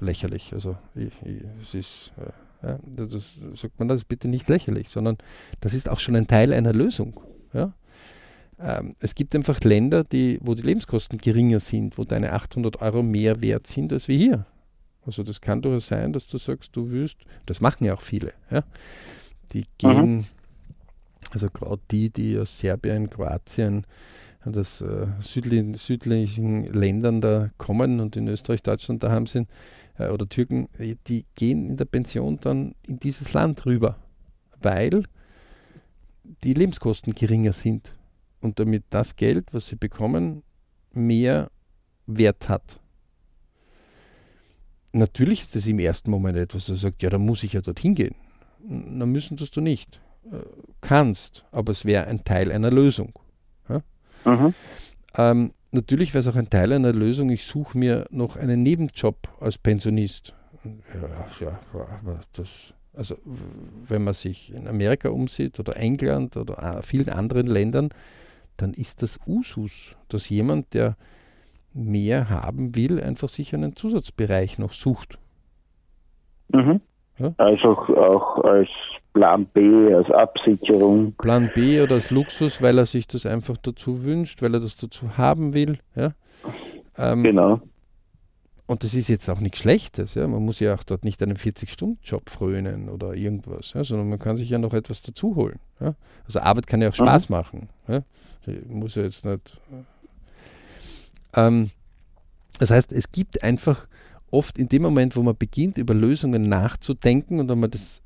[0.00, 4.88] lächerlich, also ich, ich, es ist, äh, ja, das, sagt man das bitte nicht lächerlich,
[4.88, 5.16] sondern
[5.60, 7.20] das ist auch schon ein Teil einer Lösung.
[7.52, 7.72] Ja?
[8.58, 13.02] Ähm, es gibt einfach Länder, die, wo die Lebenskosten geringer sind, wo deine 800 Euro
[13.02, 14.46] mehr wert sind als wir hier.
[15.06, 18.32] Also das kann durchaus sein, dass du sagst, du willst, das machen ja auch viele,
[18.50, 18.64] ja?
[19.52, 20.26] die gehen, mhm.
[21.30, 23.86] also gerade die, die aus Serbien, Kroatien,
[24.44, 29.48] aus äh, südlichen, südlichen Ländern da kommen und in Österreich, Deutschland daheim sind,
[29.98, 33.96] äh, oder Türken, äh, die gehen in der Pension dann in dieses Land rüber,
[34.62, 35.04] weil
[36.44, 37.94] die Lebenskosten geringer sind
[38.40, 40.42] und damit das Geld, was sie bekommen,
[40.92, 41.50] mehr
[42.06, 42.79] Wert hat.
[44.92, 47.94] Natürlich ist das im ersten Moment etwas, das sagt, ja, da muss ich ja dorthin
[47.94, 48.14] gehen.
[48.66, 50.00] Na müssen das du nicht.
[50.30, 50.36] Äh,
[50.80, 53.12] kannst, aber es wäre ein Teil einer Lösung.
[54.24, 54.54] Mhm.
[55.14, 59.16] Ähm, natürlich wäre es auch ein Teil einer Lösung, ich suche mir noch einen Nebenjob
[59.40, 60.34] als Pensionist.
[60.64, 62.48] Ja, ja, aber das,
[62.94, 63.16] also
[63.88, 67.90] wenn man sich in Amerika umsieht oder England oder vielen anderen Ländern,
[68.56, 70.96] dann ist das Usus, dass jemand, der
[71.72, 75.18] mehr haben will, einfach sich einen Zusatzbereich noch sucht.
[76.52, 76.80] Mhm.
[77.18, 77.34] Ja?
[77.36, 78.68] Also auch als
[79.12, 81.12] Plan B, als Absicherung.
[81.12, 84.76] Plan B oder als Luxus, weil er sich das einfach dazu wünscht, weil er das
[84.76, 85.78] dazu haben will.
[85.94, 86.12] Ja?
[86.96, 87.60] Ähm, genau.
[88.66, 90.14] Und das ist jetzt auch nichts Schlechtes.
[90.14, 90.28] Ja?
[90.28, 93.82] Man muss ja auch dort nicht einen 40-Stunden-Job frönen oder irgendwas, ja?
[93.82, 95.58] sondern man kann sich ja noch etwas dazu holen.
[95.80, 95.94] Ja?
[96.24, 97.36] Also Arbeit kann ja auch Spaß mhm.
[97.36, 97.68] machen.
[97.88, 98.02] Ja?
[98.68, 99.60] muss ja jetzt nicht.
[101.34, 101.70] Ähm,
[102.58, 103.86] das heißt, es gibt einfach
[104.30, 108.02] oft in dem Moment, wo man beginnt, über Lösungen nachzudenken und wenn man das,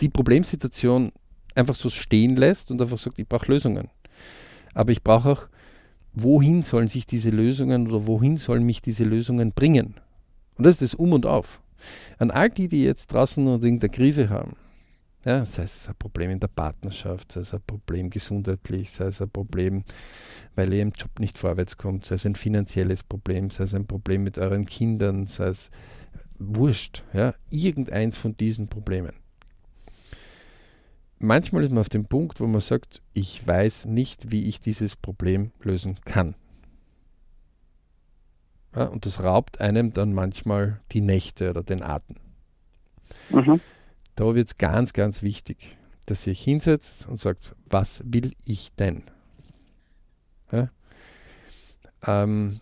[0.00, 1.12] die, Problemsituation
[1.54, 3.88] einfach so stehen lässt und einfach sagt, ich brauche Lösungen.
[4.74, 5.48] Aber ich brauche auch,
[6.14, 9.94] wohin sollen sich diese Lösungen oder wohin sollen mich diese Lösungen bringen?
[10.56, 11.60] Und das ist das Um und Auf.
[12.18, 14.56] An all die, die jetzt draußen und irgendeine Krise haben,
[15.24, 19.22] ja, sei es ein Problem in der Partnerschaft, sei es ein Problem gesundheitlich, sei es
[19.22, 19.84] ein Problem,
[20.56, 23.86] weil ihr im Job nicht vorwärts kommt, sei es ein finanzielles Problem, sei es ein
[23.86, 25.70] Problem mit euren Kindern, sei es
[26.38, 29.12] wurscht, ja, irgendeins von diesen Problemen.
[31.18, 34.96] Manchmal ist man auf dem Punkt, wo man sagt, ich weiß nicht, wie ich dieses
[34.96, 36.34] Problem lösen kann.
[38.74, 42.16] Ja, und das raubt einem dann manchmal die Nächte oder den Atem.
[43.30, 43.60] Mhm.
[44.16, 48.72] Da wird es ganz, ganz wichtig, dass ihr euch hinsetzt und sagt, was will ich
[48.74, 49.04] denn?
[50.50, 50.70] Ja?
[52.06, 52.60] Ähm,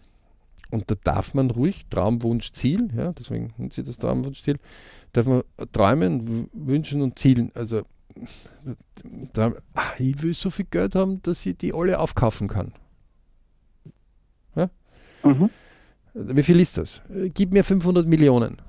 [0.71, 4.43] und da darf man ruhig Traum, Wunsch, Ziel, ja, deswegen nennt sie das Traum, Wunsch,
[4.43, 4.59] Ziel,
[5.13, 7.51] darf man träumen, wünschen und zielen.
[7.55, 7.83] Also
[9.33, 12.73] da, ach, ich will so viel Geld haben, dass ich die alle aufkaufen kann.
[14.55, 14.71] Ja?
[15.25, 15.51] Mhm.
[16.15, 17.03] Wie viel ist das?
[17.35, 18.61] Gib mir 500 Millionen.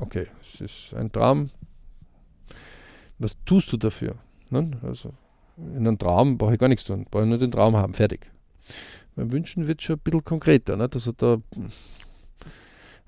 [0.00, 1.50] Okay, es ist ein Traum,
[3.18, 4.16] Was tust du dafür?
[4.50, 4.70] Ne?
[4.82, 5.12] Also
[5.56, 8.30] in einem Traum brauche ich gar nichts tun, brauche ich nur den Traum haben, fertig.
[9.16, 10.76] Beim Wünschen wird schon ein bisschen konkreter.
[10.76, 10.88] Ne?
[10.92, 11.38] Also da,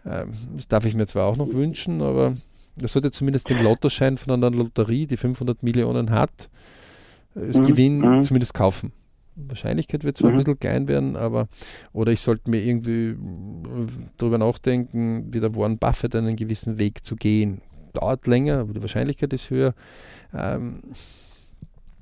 [0.05, 2.37] äh, das darf ich mir zwar auch noch wünschen, aber
[2.77, 6.51] das sollte zumindest den Lottoschein von einer Lotterie, die 500 Millionen hat,
[7.35, 7.67] das mhm.
[7.67, 8.23] Gewinn mhm.
[8.25, 8.93] zumindest kaufen.
[9.37, 10.37] Wahrscheinlichkeit wird zwar mhm.
[10.37, 11.49] ein bisschen klein werden, aber
[11.93, 13.17] oder ich sollte mir irgendwie
[14.19, 17.61] darüber nachdenken, wie der Warren Buffett einen gewissen Weg zu gehen.
[17.93, 19.75] Dauert länger, aber die Wahrscheinlichkeit ist höher.
[20.35, 20.83] Ähm,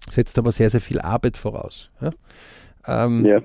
[0.08, 1.90] setzt aber sehr, sehr viel Arbeit voraus.
[2.00, 2.10] Ja?
[2.86, 3.42] Ähm, ja.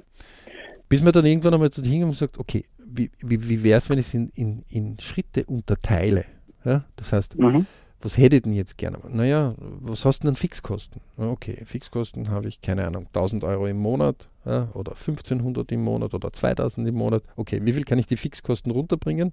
[0.89, 3.99] Bis man dann irgendwann einmal dorthin und sagt, okay, wie, wie, wie wäre es, wenn
[3.99, 6.25] ich es in, in, in Schritte unterteile?
[6.63, 6.85] Ja?
[6.95, 7.65] Das heißt, mhm
[8.03, 8.99] was hätte ich denn jetzt gerne?
[9.09, 11.01] Naja, was hast du denn Fixkosten?
[11.17, 16.13] Okay, Fixkosten habe ich, keine Ahnung, 1000 Euro im Monat ja, oder 1500 im Monat
[16.13, 17.23] oder 2000 im Monat.
[17.35, 19.31] Okay, wie viel kann ich die Fixkosten runterbringen?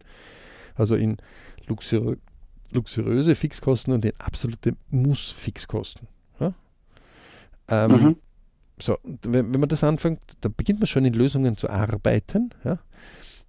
[0.77, 1.17] Also in
[1.67, 2.17] luxuri
[2.73, 6.09] luxuriöse Fixkosten und in absolute Muss-Fixkosten.
[6.39, 6.55] Ja?
[7.69, 8.17] Ähm, mhm.
[8.81, 12.51] So, wenn, wenn man das anfängt, da beginnt man schon in Lösungen zu arbeiten.
[12.65, 12.79] Ja?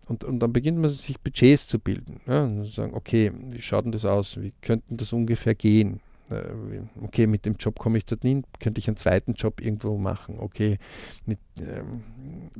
[0.07, 2.19] Und, und dann beginnt man sich Budgets zu bilden.
[2.27, 4.41] Ja, und sagen, okay, wie schaut denn das aus?
[4.41, 6.01] Wie könnten das ungefähr gehen?
[6.29, 9.97] Äh, okay, mit dem Job komme ich dort hin, könnte ich einen zweiten Job irgendwo
[9.97, 10.38] machen.
[10.39, 10.79] Okay,
[11.25, 12.01] mit, ähm,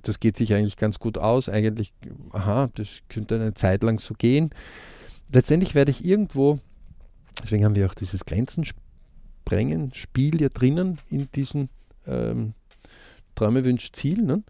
[0.02, 1.50] das geht sich eigentlich ganz gut aus.
[1.50, 1.94] Eigentlich,
[2.32, 4.52] aha, das könnte eine Zeit lang so gehen.
[5.34, 6.60] Letztendlich werde ich irgendwo,
[7.42, 11.70] deswegen haben wir auch dieses Grenzensprengen, Spiel hier drinnen in diesem
[12.06, 12.54] ähm,
[13.36, 14.44] Träume, Wünsch, Ziel, ne?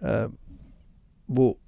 [0.00, 0.28] äh,
[1.26, 1.58] wo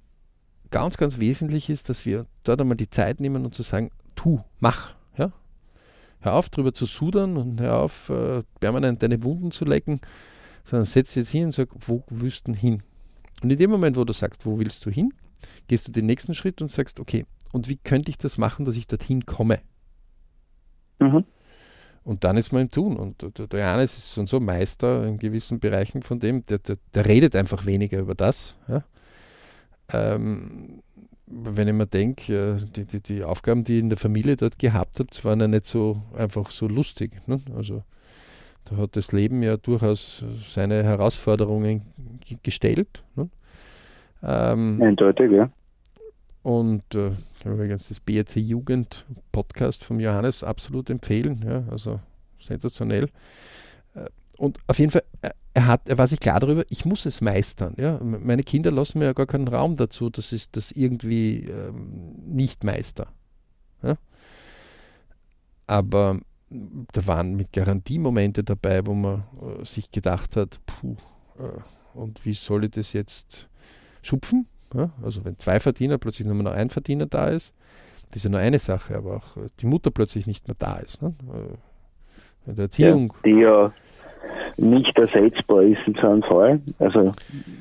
[0.71, 4.41] ganz, ganz wesentlich ist, dass wir dort einmal die Zeit nehmen und zu sagen, tu,
[4.59, 4.95] mach.
[5.17, 5.31] Ja?
[6.21, 9.99] Hör auf, drüber zu sudern und hör auf, äh, permanent deine Wunden zu lecken,
[10.63, 12.81] sondern setz jetzt hin und sag, wo willst du hin?
[13.41, 15.13] Und in dem Moment, wo du sagst, wo willst du hin,
[15.67, 18.75] gehst du den nächsten Schritt und sagst, okay, und wie könnte ich das machen, dass
[18.75, 19.59] ich dorthin komme?
[20.99, 21.23] Mhm.
[22.03, 22.97] Und dann ist man im Tun.
[22.97, 26.77] Und der Johannes ist so und so Meister in gewissen Bereichen von dem, der, der,
[26.93, 28.57] der redet einfach weniger über das.
[28.67, 28.83] Ja?
[29.93, 30.81] ähm,
[31.25, 34.99] wenn ich mir denke, die, die, die, Aufgaben, die ich in der Familie dort gehabt
[34.99, 37.27] habe, waren ja nicht so einfach so lustig.
[37.27, 37.39] Ne?
[37.55, 37.83] Also
[38.65, 41.83] da hat das Leben ja durchaus seine Herausforderungen
[42.43, 43.03] gestellt.
[43.15, 43.29] Ne?
[44.21, 45.49] Ähm, Eindeutig, ja.
[46.43, 47.11] Und äh,
[47.45, 51.43] übrigens das BRC Jugend Podcast vom Johannes absolut empfehlen.
[51.47, 51.63] Ja?
[51.71, 52.01] Also
[52.39, 53.09] sensationell.
[53.95, 57.05] Äh, und auf jeden Fall, äh, er, hat, er war sich klar darüber, ich muss
[57.05, 57.75] es meistern.
[57.77, 57.97] Ja?
[57.99, 62.65] Meine Kinder lassen mir ja gar keinen Raum dazu, dass ich das irgendwie ähm, nicht
[62.65, 63.07] meister.
[63.81, 63.97] Ja?
[65.65, 70.97] Aber da waren mit Garantie Momente dabei, wo man äh, sich gedacht hat, puh,
[71.39, 73.47] äh, und wie soll ich das jetzt
[74.01, 74.47] schupfen?
[74.73, 74.89] Ja?
[75.03, 77.53] Also wenn zwei Verdiener plötzlich nur noch ein Verdiener da ist,
[78.09, 80.77] das ist ja nur eine Sache, aber auch äh, die Mutter plötzlich nicht mehr da
[80.77, 81.01] ist.
[81.01, 81.13] Ne?
[82.47, 83.13] Äh, der Erziehung.
[83.13, 83.73] Ja, die ja
[84.57, 86.61] nicht ersetzbar ist in so einem Fall.
[86.79, 87.11] Also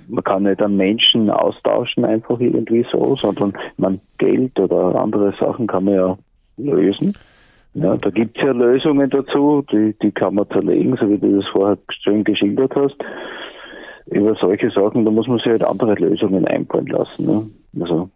[0.09, 5.67] man kann nicht einen Menschen austauschen einfach irgendwie so, sondern man Geld oder andere Sachen
[5.67, 6.19] kann man ja
[6.59, 7.17] lösen.
[7.75, 11.41] Ja, da gibt es ja Lösungen dazu, die, die kann man zerlegen, so wie du
[11.41, 12.97] das vorher schön geschildert hast.
[14.07, 17.25] Über solche Sachen, da muss man sich halt andere Lösungen einfallen lassen.
[17.25, 17.51] Ne?
[17.81, 18.11] Also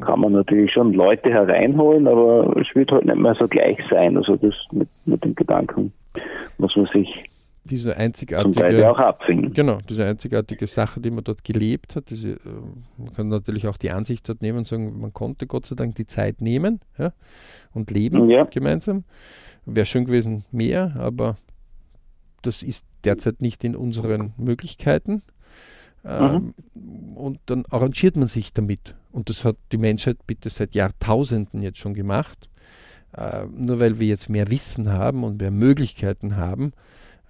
[0.00, 4.16] kann man natürlich schon Leute hereinholen, aber es wird halt nicht mehr so gleich sein.
[4.16, 5.92] Also das mit, mit dem Gedanken
[6.58, 7.24] muss man sich
[7.64, 9.54] diese einzigartige, auch abfinden.
[9.54, 12.10] Genau, diese einzigartige Sache, die man dort gelebt hat.
[12.10, 12.38] Diese, äh,
[12.98, 15.94] man kann natürlich auch die Ansicht dort nehmen und sagen, man konnte Gott sei Dank
[15.94, 17.12] die Zeit nehmen ja,
[17.72, 18.44] und leben ja.
[18.44, 19.04] gemeinsam.
[19.64, 21.36] Wäre schön gewesen mehr, aber
[22.46, 25.22] das ist derzeit nicht in unseren Möglichkeiten.
[26.04, 27.16] Ähm, mhm.
[27.16, 28.94] Und dann arrangiert man sich damit.
[29.12, 32.48] Und das hat die Menschheit bitte seit Jahrtausenden jetzt schon gemacht.
[33.16, 36.72] Äh, nur weil wir jetzt mehr Wissen haben und mehr Möglichkeiten haben,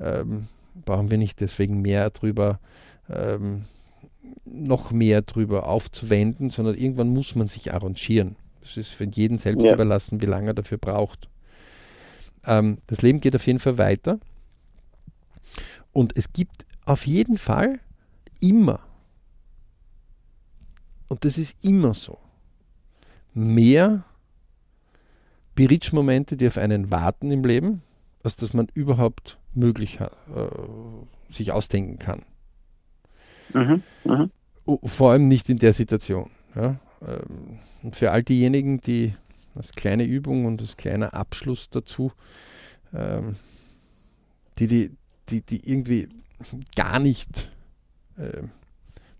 [0.01, 0.49] ähm,
[0.85, 2.59] brauchen wir nicht deswegen mehr drüber,
[3.09, 3.67] ähm,
[4.45, 8.37] noch mehr drüber aufzuwenden, sondern irgendwann muss man sich arrangieren.
[8.61, 9.75] Das ist für jeden selbst ja.
[9.75, 11.29] überlassen, wie lange er dafür braucht.
[12.47, 14.19] Ähm, das Leben geht auf jeden Fall weiter.
[15.95, 17.81] Und es gibt auf jeden Fall
[18.41, 18.81] immer,
[21.09, 22.19] und das ist immer so,
[23.33, 24.05] mehr
[25.55, 27.83] Beritsch-Momente, die auf einen warten im Leben,
[28.23, 30.09] als dass man überhaupt möglich äh,
[31.31, 32.23] sich ausdenken kann.
[33.53, 34.29] Mhm, mh.
[34.85, 36.31] Vor allem nicht in der Situation.
[36.57, 36.81] Ja?
[37.07, 39.15] Ähm, und für all diejenigen, die
[39.55, 42.11] als kleine Übung und als kleiner Abschluss dazu,
[42.93, 43.37] ähm,
[44.59, 44.91] die, die,
[45.29, 46.09] die, die irgendwie
[46.77, 47.51] gar nicht
[48.17, 48.43] äh,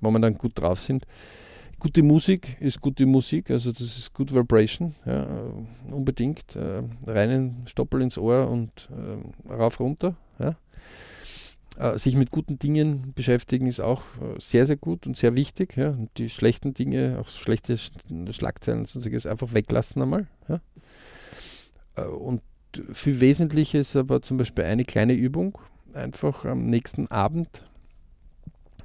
[0.01, 1.07] momentan gut drauf sind,
[1.85, 5.27] gute Musik ist gute Musik, also das ist Good Vibration, ja,
[5.91, 6.57] unbedingt.
[6.57, 10.17] Äh, reinen Stoppel ins Ohr und äh, rauf runter.
[10.39, 10.57] Ja.
[11.77, 15.77] Äh, sich mit guten Dingen beschäftigen ist auch äh, sehr, sehr gut und sehr wichtig.
[15.77, 15.91] Ja.
[15.91, 20.27] Und die schlechten Dinge, auch schlechte Schlagzeilen und sonstiges einfach weglassen einmal.
[20.49, 20.61] Ja.
[21.97, 22.41] Äh, und
[22.93, 25.59] viel wesentlich ist aber zum Beispiel eine kleine Übung,
[25.95, 27.65] einfach am nächsten Abend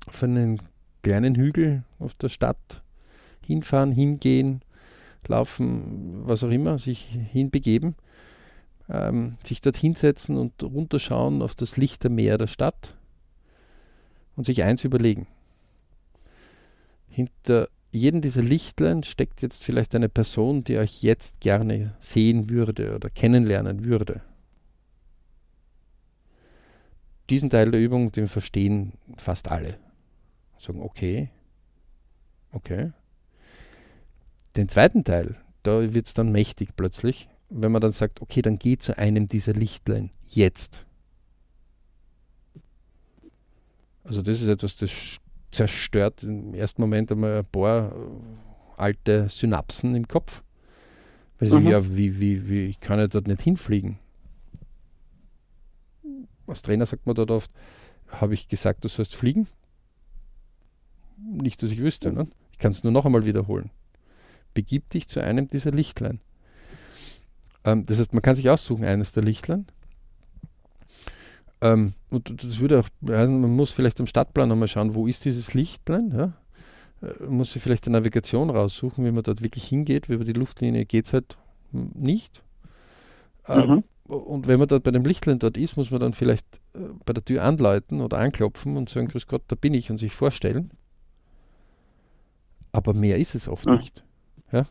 [0.07, 0.62] auf einen
[1.03, 2.82] kleinen Hügel auf der Stadt
[3.45, 4.62] hinfahren, hingehen,
[5.28, 7.95] laufen, was auch immer, sich hinbegeben,
[8.89, 12.95] ähm, sich dort hinsetzen und runterschauen auf das lichte Meer der Stadt
[14.36, 15.28] und sich eins überlegen.
[17.10, 22.95] Hinter jedem dieser Lichtlein steckt jetzt vielleicht eine Person, die euch jetzt gerne sehen würde
[22.95, 24.22] oder kennenlernen würde.
[27.30, 29.77] Diesen Teil der Übung, den verstehen fast alle.
[30.57, 31.30] Sagen, okay,
[32.51, 32.91] okay.
[34.55, 38.57] Den zweiten Teil, da wird es dann mächtig plötzlich, wenn man dann sagt, okay, dann
[38.57, 40.86] geh zu einem dieser Lichtlein jetzt.
[44.03, 45.19] Also das ist etwas, das
[45.51, 47.95] zerstört im ersten Moment einmal ein paar äh,
[48.77, 50.43] alte Synapsen im Kopf.
[51.39, 51.67] Weil mhm.
[51.67, 53.99] ja, wie, wie, wie, ich kann ja dort nicht hinfliegen.
[56.50, 57.52] Als Trainer sagt man dort oft,
[58.08, 59.47] habe ich gesagt, du sollst fliegen?
[61.18, 62.12] Nicht, dass ich wüsste.
[62.12, 62.28] Ne?
[62.52, 63.72] Ich kann es nur noch einmal wiederholen.
[64.54, 66.20] Begib dich zu einem dieser Lichtlein.
[67.64, 69.66] Ähm, das heißt, man kann sich aussuchen, eines der Lichtlein,
[71.62, 75.26] ähm, und das würde auch heißen, man muss vielleicht am Stadtplan nochmal schauen, wo ist
[75.26, 76.12] dieses Lichtlein.
[76.16, 77.08] Ja?
[77.08, 80.10] Äh, muss sich vielleicht eine Navigation raussuchen, wie man dort wirklich hingeht.
[80.10, 81.38] Wie über die Luftlinie geht es halt
[81.72, 82.43] nicht.
[83.47, 83.84] Ähm, mhm.
[84.10, 87.14] Und wenn man dort bei dem Lichtlein dort ist, muss man dann vielleicht äh, bei
[87.14, 90.72] der Tür anläuten oder anklopfen und sagen, Grüß Gott, da bin ich und sich vorstellen.
[92.72, 93.76] Aber mehr ist es oft mhm.
[93.76, 94.03] nicht.
[94.51, 94.66] Ja?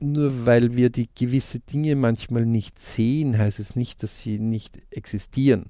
[0.00, 4.80] nur weil wir die gewisse Dinge manchmal nicht sehen, heißt es nicht, dass sie nicht
[4.90, 5.66] existieren.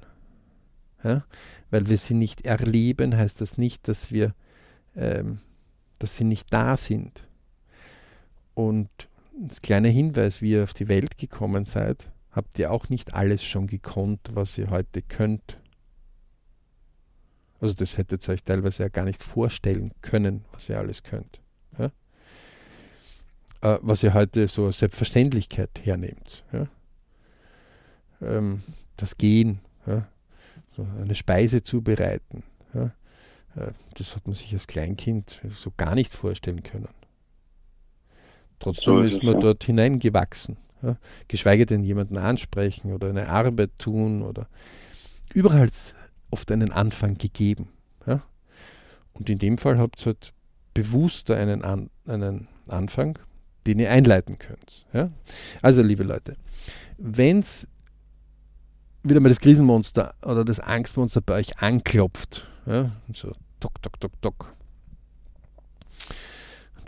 [1.03, 1.25] Ja?
[1.71, 4.35] Weil wir sie nicht erleben, heißt das nicht, dass wir,
[4.97, 5.41] ähm,
[5.99, 7.25] dass sie nicht da sind.
[8.55, 8.89] Und
[9.43, 13.45] als kleiner Hinweis, wie ihr auf die Welt gekommen seid, habt ihr auch nicht alles
[13.45, 15.59] schon gekonnt, was ihr heute könnt.
[17.61, 21.41] Also das hättet ihr euch teilweise ja gar nicht vorstellen können, was ihr alles könnt.
[21.79, 21.91] Ja?
[23.61, 26.45] äh, was ihr heute so als Selbstverständlichkeit hernehmt.
[26.53, 26.67] Ja?
[28.23, 28.63] Ähm,
[28.97, 30.07] das Gehen, ja?
[30.77, 32.43] so eine Speise zubereiten.
[32.75, 36.89] Äh, das hat man sich als Kleinkind so gar nicht vorstellen können.
[38.61, 39.41] Trotzdem so ist, ist man ja.
[39.41, 40.57] dort hineingewachsen.
[40.83, 40.97] Ja?
[41.29, 44.47] Geschweige denn jemanden ansprechen oder eine Arbeit tun oder
[45.35, 45.69] überall
[46.31, 47.69] oft einen Anfang gegeben.
[48.07, 48.23] Ja?
[49.13, 50.33] Und in dem Fall habt ihr halt
[50.75, 53.19] bewusster einen, An einen Anfang
[53.67, 54.87] den ihr einleiten könnt.
[54.93, 55.11] Ja?
[55.63, 56.37] Also, liebe Leute,
[56.99, 57.67] wenn es
[59.03, 64.21] wieder mal das Krisenmonster oder das Angstmonster bei euch anklopft, ja, so tok, tok, tok,
[64.21, 64.53] tok,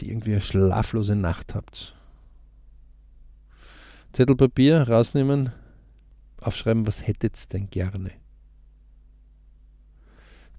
[0.01, 1.95] die irgendwie eine schlaflose Nacht habt,
[4.12, 5.53] Zettel Papier rausnehmen,
[6.40, 8.11] aufschreiben, was hättet ihr denn gerne?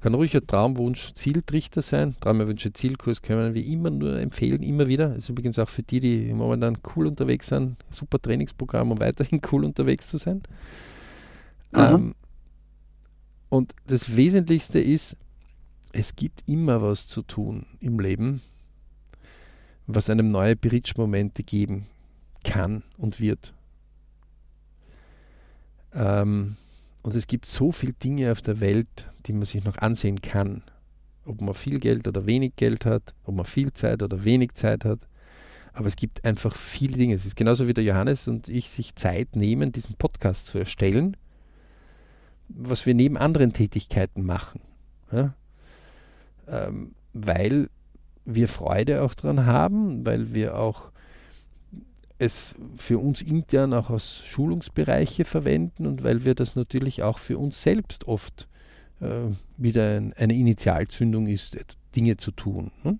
[0.03, 2.17] Kann ruhig ein Traumwunsch Zieltrichter sein.
[2.19, 5.09] Traumwünsche Zielkurs können wir immer nur empfehlen, immer wieder.
[5.09, 9.39] Das ist übrigens auch für die, die momentan cool unterwegs sind, super Trainingsprogramm, um weiterhin
[9.51, 10.41] cool unterwegs zu sein.
[11.71, 11.79] Mhm.
[11.79, 12.15] Ähm,
[13.47, 15.15] und das Wesentlichste ist,
[15.93, 18.41] es gibt immer was zu tun im Leben,
[19.87, 21.87] was einem neue Bridge-Momente geben
[22.43, 23.53] kann und wird.
[25.93, 26.57] Ähm,
[27.01, 30.63] und es gibt so viele Dinge auf der Welt, die man sich noch ansehen kann.
[31.25, 34.85] Ob man viel Geld oder wenig Geld hat, ob man viel Zeit oder wenig Zeit
[34.85, 34.99] hat.
[35.73, 37.15] Aber es gibt einfach viele Dinge.
[37.15, 41.17] Es ist genauso wie der Johannes und ich sich Zeit nehmen, diesen Podcast zu erstellen,
[42.47, 44.61] was wir neben anderen Tätigkeiten machen.
[45.11, 45.33] Ja?
[46.47, 47.69] Ähm, weil
[48.25, 50.91] wir Freude auch daran haben, weil wir auch
[52.19, 57.37] es für uns intern auch als Schulungsbereiche verwenden und weil wir das natürlich auch für
[57.37, 58.47] uns selbst oft
[59.01, 61.57] äh, wieder ein, eine Initialzündung ist,
[61.95, 62.71] Dinge zu tun.
[62.83, 62.99] Hm?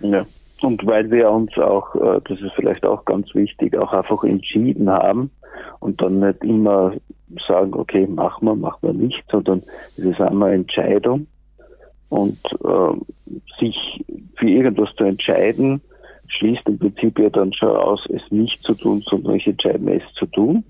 [0.00, 0.26] Ja,
[0.62, 4.88] und weil wir uns auch, äh, das ist vielleicht auch ganz wichtig, auch einfach entschieden
[4.88, 5.30] haben
[5.80, 6.94] und dann nicht immer
[7.46, 9.62] sagen, okay, machen wir, machen wir nicht, sondern
[9.96, 11.26] es ist einmal Entscheidung
[12.08, 14.04] und äh, sich
[14.36, 15.80] für irgendwas zu entscheiden,
[16.28, 20.14] schließt im Prinzip ja dann schon aus, es nicht zu tun, sondern ich entscheide es
[20.14, 20.64] zu tun.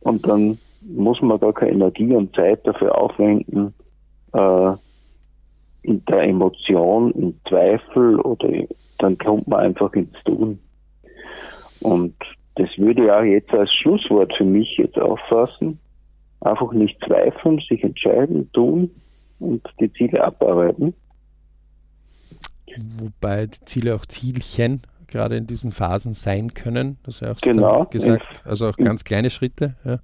[0.00, 3.74] Und dann muss man gar keine Energie und Zeit dafür aufwenden,
[4.32, 4.72] äh,
[5.82, 8.48] in der Emotion, im Zweifel oder
[8.98, 10.60] dann kommt man einfach ins Tun.
[11.80, 12.14] Und
[12.54, 15.78] das würde auch jetzt als Schlusswort für mich jetzt auffassen.
[16.40, 18.90] Einfach nicht zweifeln, sich entscheiden, tun
[19.42, 20.94] und die Ziele abarbeiten.
[22.98, 26.96] Wobei die Ziele auch Zielchen gerade in diesen Phasen sein können.
[27.04, 28.26] Das ist ja auch genau, gesagt.
[28.44, 29.74] Also auch ganz kleine Schritte.
[29.84, 29.98] Ja.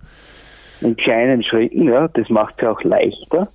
[0.81, 3.49] In kleinen Schritten, ja, das macht es ja auch leichter.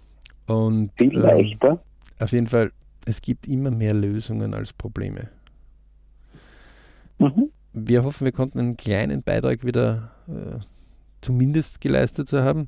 [0.48, 1.80] Und viel ähm, leichter.
[2.20, 2.72] Auf jeden Fall,
[3.06, 5.30] es gibt immer mehr Lösungen als Probleme.
[7.20, 7.50] Mhm.
[7.74, 10.60] Wir hoffen, wir konnten einen kleinen Beitrag wieder äh,
[11.22, 12.68] zumindest geleistet zu haben.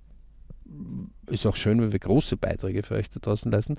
[1.28, 3.78] Ist auch schön, wenn wir große Beiträge für euch da draußen leisten.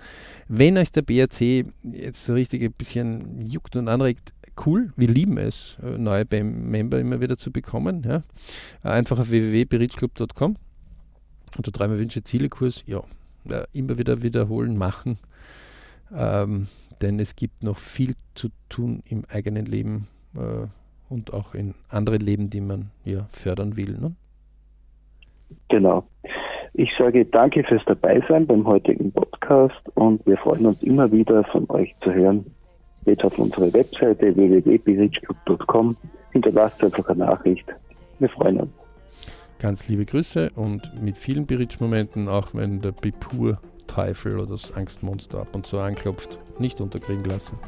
[0.48, 4.32] Wenn euch der BRC jetzt so richtig ein bisschen juckt und anregt,
[4.64, 8.02] cool, wir lieben es, äh, neue Member immer wieder zu bekommen.
[8.04, 8.22] Ja.
[8.82, 10.56] Einfach auf www.berichclub.com
[11.56, 13.02] und der Träume Wünsche Ziele Kurs, ja,
[13.72, 15.18] immer wieder wiederholen, machen.
[16.14, 16.68] Ähm,
[17.00, 20.66] denn es gibt noch viel zu tun im eigenen Leben äh,
[21.08, 23.98] und auch in anderen Leben, die man ja fördern will.
[23.98, 24.14] Ne?
[25.68, 26.06] Genau.
[26.78, 31.64] Ich sage danke fürs Dabeisein beim heutigen Podcast und wir freuen uns immer wieder von
[31.70, 32.44] euch zu hören.
[33.06, 35.96] Geht auf unsere Webseite www.birichclub.com,
[36.32, 37.64] hinterlasst einfach eine Nachricht.
[38.18, 38.72] Wir freuen uns.
[39.58, 45.38] Ganz liebe Grüße und mit vielen Berichtsmomenten, auch wenn der Bepur Teufel oder das Angstmonster
[45.40, 47.58] ab und zu anklopft, nicht unterkriegen lassen.